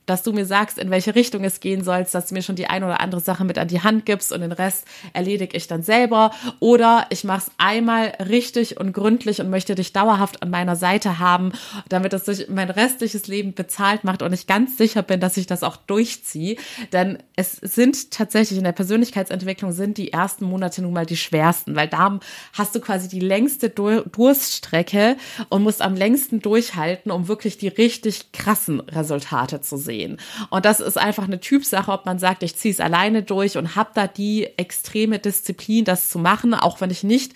dass 0.07 0.23
du 0.23 0.31
mir 0.31 0.45
sagst, 0.45 0.79
in 0.79 0.89
welche 0.89 1.13
Richtung 1.13 1.43
es 1.43 1.59
gehen 1.59 1.83
soll, 1.83 2.05
dass 2.11 2.27
du 2.27 2.33
mir 2.33 2.41
schon 2.41 2.55
die 2.55 2.67
eine 2.67 2.85
oder 2.85 3.01
andere 3.01 3.21
Sache 3.21 3.43
mit 3.43 3.59
an 3.59 3.67
die 3.67 3.81
Hand 3.81 4.05
gibst 4.05 4.31
und 4.31 4.41
den 4.41 4.53
Rest 4.53 4.85
erledige 5.13 5.55
ich 5.55 5.67
dann 5.67 5.83
selber. 5.83 6.31
Oder 6.59 7.05
ich 7.09 7.23
mache 7.23 7.45
es 7.47 7.51
einmal 7.57 8.13
richtig 8.27 8.79
und 8.79 8.93
gründlich 8.93 9.41
und 9.41 9.49
möchte 9.49 9.75
dich 9.75 9.93
dauerhaft 9.93 10.41
an 10.41 10.49
meiner 10.49 10.75
Seite 10.75 11.19
haben, 11.19 11.51
damit 11.89 12.13
es 12.13 12.25
sich 12.25 12.47
mein 12.47 12.69
restliches 12.69 13.27
Leben 13.27 13.53
bezahlt 13.53 14.05
macht 14.05 14.21
und 14.21 14.33
ich 14.33 14.47
ganz 14.47 14.77
sicher 14.77 15.03
bin, 15.03 15.19
dass 15.19 15.37
ich 15.37 15.45
das 15.45 15.61
auch 15.61 15.75
durchziehe. 15.75 16.55
Denn 16.93 17.17
es 17.35 17.51
sind 17.51 18.11
tatsächlich 18.11 18.57
in 18.57 18.63
der 18.63 18.71
Persönlichkeitsentwicklung 18.71 19.73
sind 19.73 19.97
die 19.97 20.13
ersten 20.13 20.45
Monate 20.45 20.81
nun 20.81 20.93
mal 20.93 21.05
die 21.05 21.17
schwersten, 21.17 21.75
weil 21.75 21.89
da 21.89 22.19
hast 22.53 22.73
du 22.73 22.79
quasi 22.79 23.09
die 23.09 23.19
längste 23.19 23.69
Durststrecke 23.69 25.17
und 25.49 25.63
musst 25.63 25.81
am 25.81 25.95
längsten 25.95 26.39
durchhalten, 26.39 27.11
um 27.11 27.27
wirklich 27.27 27.57
die 27.57 27.67
richtig 27.67 28.31
krassen 28.31 28.79
Resultate 28.79 29.59
zu 29.59 29.75
sehen 29.75 29.96
sehen. 29.97 30.17
Und 30.49 30.65
das 30.65 30.79
ist 30.79 30.97
einfach 30.97 31.25
eine 31.25 31.39
Typsache, 31.39 31.91
ob 31.91 32.05
man 32.05 32.19
sagt, 32.19 32.43
ich 32.43 32.55
ziehe 32.55 32.73
es 32.73 32.79
alleine 32.79 33.23
durch 33.23 33.57
und 33.57 33.75
habe 33.75 33.89
da 33.93 34.07
die 34.07 34.45
extreme 34.57 35.19
Disziplin, 35.19 35.85
das 35.85 36.09
zu 36.09 36.19
machen, 36.19 36.53
auch 36.53 36.81
wenn 36.81 36.91
ich 36.91 37.03
nicht 37.03 37.33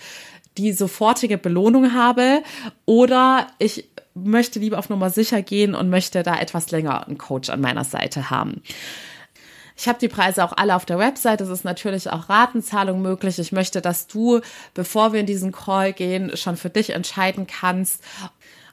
die 0.58 0.74
sofortige 0.74 1.38
Belohnung 1.38 1.94
habe 1.94 2.44
oder 2.86 3.48
ich 3.58 3.86
möchte 4.14 4.60
lieber 4.60 4.78
auf 4.78 4.90
Nummer 4.90 5.10
sicher 5.10 5.42
gehen 5.42 5.74
und 5.74 5.90
möchte 5.90 6.24
da 6.24 6.38
etwas 6.38 6.72
länger 6.72 7.08
einen 7.08 7.18
Coach 7.18 7.50
an 7.50 7.62
meiner 7.62 7.86
Seite 7.86 8.30
haben. 8.30 8.62
Ich 9.78 9.88
habe 9.88 9.98
die 9.98 10.10
Preise 10.10 10.44
auch 10.44 10.54
alle 10.56 10.76
auf 10.76 10.86
der 10.86 11.00
Website. 11.00 11.42
Es 11.42 11.50
ist 11.50 11.64
natürlich 11.64 12.10
auch 12.10 12.30
Ratenzahlung 12.30 13.02
möglich. 13.02 13.40
Ich 13.40 13.54
möchte, 13.54 13.82
dass 13.82 14.06
du, 14.06 14.42
bevor 14.74 15.14
wir 15.14 15.22
in 15.22 15.26
diesen 15.26 15.54
Call 15.54 15.94
gehen, 15.94 16.36
schon 16.36 16.58
für 16.58 16.70
dich 16.70 16.92
entscheiden 16.92 17.48
kannst, 17.48 18.04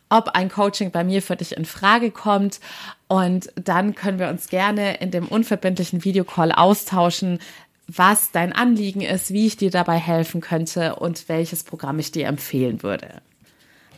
ob 0.08 0.30
ein 0.30 0.48
Coaching 0.48 0.90
bei 0.90 1.04
mir 1.04 1.22
für 1.22 1.36
dich 1.36 1.56
in 1.56 1.64
Frage 1.64 2.10
kommt. 2.10 2.60
Und 3.06 3.50
dann 3.54 3.94
können 3.94 4.18
wir 4.18 4.28
uns 4.28 4.48
gerne 4.48 4.98
in 4.98 5.10
dem 5.10 5.28
unverbindlichen 5.28 6.04
Videocall 6.04 6.52
austauschen, 6.52 7.38
was 7.86 8.30
dein 8.32 8.52
Anliegen 8.52 9.00
ist, 9.00 9.32
wie 9.32 9.46
ich 9.46 9.56
dir 9.56 9.70
dabei 9.70 9.96
helfen 9.96 10.40
könnte 10.40 10.96
und 10.96 11.28
welches 11.28 11.64
Programm 11.64 11.98
ich 11.98 12.12
dir 12.12 12.26
empfehlen 12.26 12.82
würde. 12.82 13.22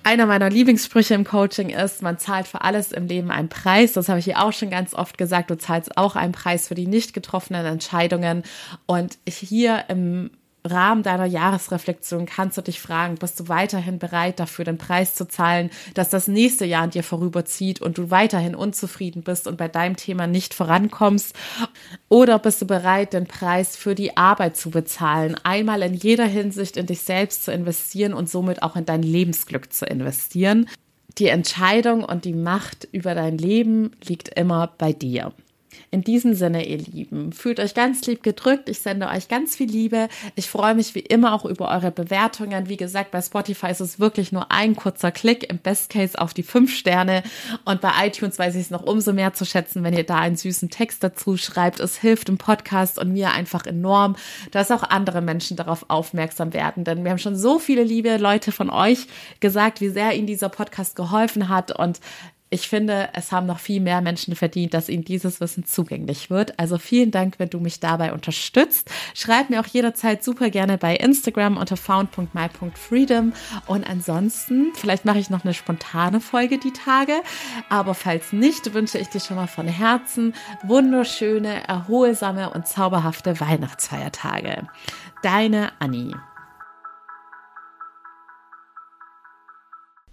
Einer 0.02 0.24
meiner 0.24 0.48
Lieblingssprüche 0.48 1.12
im 1.12 1.24
Coaching 1.24 1.68
ist, 1.68 2.00
man 2.00 2.18
zahlt 2.18 2.46
für 2.46 2.62
alles 2.62 2.90
im 2.90 3.06
Leben 3.06 3.30
einen 3.30 3.50
Preis. 3.50 3.92
Das 3.92 4.08
habe 4.08 4.18
ich 4.18 4.24
hier 4.24 4.42
auch 4.42 4.52
schon 4.52 4.70
ganz 4.70 4.94
oft 4.94 5.18
gesagt. 5.18 5.50
Du 5.50 5.58
zahlst 5.58 5.98
auch 5.98 6.16
einen 6.16 6.32
Preis 6.32 6.68
für 6.68 6.74
die 6.74 6.86
nicht 6.86 7.12
getroffenen 7.12 7.66
Entscheidungen. 7.66 8.44
Und 8.86 9.18
hier 9.26 9.84
im 9.88 10.30
Rahmen 10.64 11.02
deiner 11.02 11.24
Jahresreflexion 11.24 12.26
kannst 12.26 12.58
du 12.58 12.62
dich 12.62 12.80
fragen, 12.80 13.14
bist 13.14 13.40
du 13.40 13.48
weiterhin 13.48 13.98
bereit 13.98 14.40
dafür, 14.40 14.64
den 14.64 14.78
Preis 14.78 15.14
zu 15.14 15.26
zahlen, 15.26 15.70
dass 15.94 16.10
das 16.10 16.28
nächste 16.28 16.66
Jahr 16.66 16.82
an 16.82 16.90
dir 16.90 17.02
vorüberzieht 17.02 17.80
und 17.80 17.96
du 17.96 18.10
weiterhin 18.10 18.54
unzufrieden 18.54 19.22
bist 19.22 19.46
und 19.46 19.56
bei 19.56 19.68
deinem 19.68 19.96
Thema 19.96 20.26
nicht 20.26 20.52
vorankommst? 20.52 21.34
Oder 22.08 22.38
bist 22.38 22.60
du 22.60 22.66
bereit, 22.66 23.12
den 23.12 23.26
Preis 23.26 23.76
für 23.76 23.94
die 23.94 24.16
Arbeit 24.16 24.56
zu 24.56 24.70
bezahlen, 24.70 25.36
einmal 25.44 25.82
in 25.82 25.94
jeder 25.94 26.26
Hinsicht 26.26 26.76
in 26.76 26.86
dich 26.86 27.00
selbst 27.00 27.44
zu 27.44 27.52
investieren 27.52 28.12
und 28.12 28.28
somit 28.28 28.62
auch 28.62 28.76
in 28.76 28.84
dein 28.84 29.02
Lebensglück 29.02 29.72
zu 29.72 29.86
investieren? 29.86 30.68
Die 31.18 31.28
Entscheidung 31.28 32.04
und 32.04 32.24
die 32.24 32.34
Macht 32.34 32.88
über 32.92 33.14
dein 33.14 33.36
Leben 33.38 33.92
liegt 34.04 34.28
immer 34.38 34.72
bei 34.78 34.92
dir. 34.92 35.32
In 35.92 36.02
diesem 36.02 36.34
Sinne, 36.34 36.68
ihr 36.68 36.78
Lieben, 36.78 37.32
fühlt 37.32 37.58
euch 37.58 37.74
ganz 37.74 38.06
lieb 38.06 38.22
gedrückt. 38.22 38.68
Ich 38.68 38.78
sende 38.78 39.08
euch 39.08 39.26
ganz 39.26 39.56
viel 39.56 39.68
Liebe. 39.68 40.08
Ich 40.36 40.48
freue 40.48 40.76
mich 40.76 40.94
wie 40.94 41.00
immer 41.00 41.34
auch 41.34 41.44
über 41.44 41.68
eure 41.68 41.90
Bewertungen. 41.90 42.68
Wie 42.68 42.76
gesagt, 42.76 43.10
bei 43.10 43.20
Spotify 43.20 43.72
ist 43.72 43.80
es 43.80 43.98
wirklich 43.98 44.30
nur 44.30 44.52
ein 44.52 44.76
kurzer 44.76 45.10
Klick, 45.10 45.50
im 45.50 45.58
Best 45.58 45.90
Case 45.90 46.16
auf 46.16 46.32
die 46.32 46.44
fünf 46.44 46.72
Sterne. 46.72 47.24
Und 47.64 47.80
bei 47.80 47.90
iTunes 48.06 48.38
weiß 48.38 48.54
ich 48.54 48.60
es 48.60 48.70
noch 48.70 48.84
umso 48.84 49.12
mehr 49.12 49.34
zu 49.34 49.44
schätzen, 49.44 49.82
wenn 49.82 49.92
ihr 49.92 50.06
da 50.06 50.18
einen 50.18 50.36
süßen 50.36 50.70
Text 50.70 51.02
dazu 51.02 51.36
schreibt. 51.36 51.80
Es 51.80 51.96
hilft 51.96 52.28
im 52.28 52.38
Podcast 52.38 52.96
und 52.96 53.12
mir 53.12 53.32
einfach 53.32 53.66
enorm, 53.66 54.14
dass 54.52 54.70
auch 54.70 54.84
andere 54.84 55.22
Menschen 55.22 55.56
darauf 55.56 55.86
aufmerksam 55.88 56.52
werden. 56.52 56.84
Denn 56.84 57.02
wir 57.02 57.10
haben 57.10 57.18
schon 57.18 57.34
so 57.34 57.58
viele 57.58 57.82
liebe 57.82 58.16
Leute 58.16 58.52
von 58.52 58.70
euch 58.70 59.08
gesagt, 59.40 59.80
wie 59.80 59.88
sehr 59.88 60.14
ihnen 60.14 60.28
dieser 60.28 60.50
Podcast 60.50 60.94
geholfen 60.94 61.48
hat. 61.48 61.76
Und 61.76 61.98
ich 62.50 62.68
finde, 62.68 63.10
es 63.12 63.30
haben 63.30 63.46
noch 63.46 63.60
viel 63.60 63.80
mehr 63.80 64.00
Menschen 64.00 64.34
verdient, 64.34 64.74
dass 64.74 64.88
ihnen 64.88 65.04
dieses 65.04 65.40
Wissen 65.40 65.64
zugänglich 65.64 66.30
wird. 66.30 66.58
Also 66.58 66.78
vielen 66.78 67.12
Dank, 67.12 67.38
wenn 67.38 67.48
du 67.48 67.60
mich 67.60 67.78
dabei 67.78 68.12
unterstützt. 68.12 68.90
Schreib 69.14 69.50
mir 69.50 69.60
auch 69.60 69.66
jederzeit 69.66 70.24
super 70.24 70.50
gerne 70.50 70.76
bei 70.76 70.96
Instagram 70.96 71.56
unter 71.56 71.76
found.my.freedom. 71.76 73.32
Und 73.66 73.88
ansonsten, 73.88 74.72
vielleicht 74.74 75.04
mache 75.04 75.20
ich 75.20 75.30
noch 75.30 75.44
eine 75.44 75.54
spontane 75.54 76.20
Folge 76.20 76.58
die 76.58 76.72
Tage. 76.72 77.14
Aber 77.68 77.94
falls 77.94 78.32
nicht, 78.32 78.74
wünsche 78.74 78.98
ich 78.98 79.08
dir 79.08 79.20
schon 79.20 79.36
mal 79.36 79.46
von 79.46 79.68
Herzen 79.68 80.34
wunderschöne, 80.64 81.68
erholsame 81.68 82.50
und 82.50 82.66
zauberhafte 82.66 83.38
Weihnachtsfeiertage. 83.38 84.66
Deine 85.22 85.70
Annie. 85.78 86.29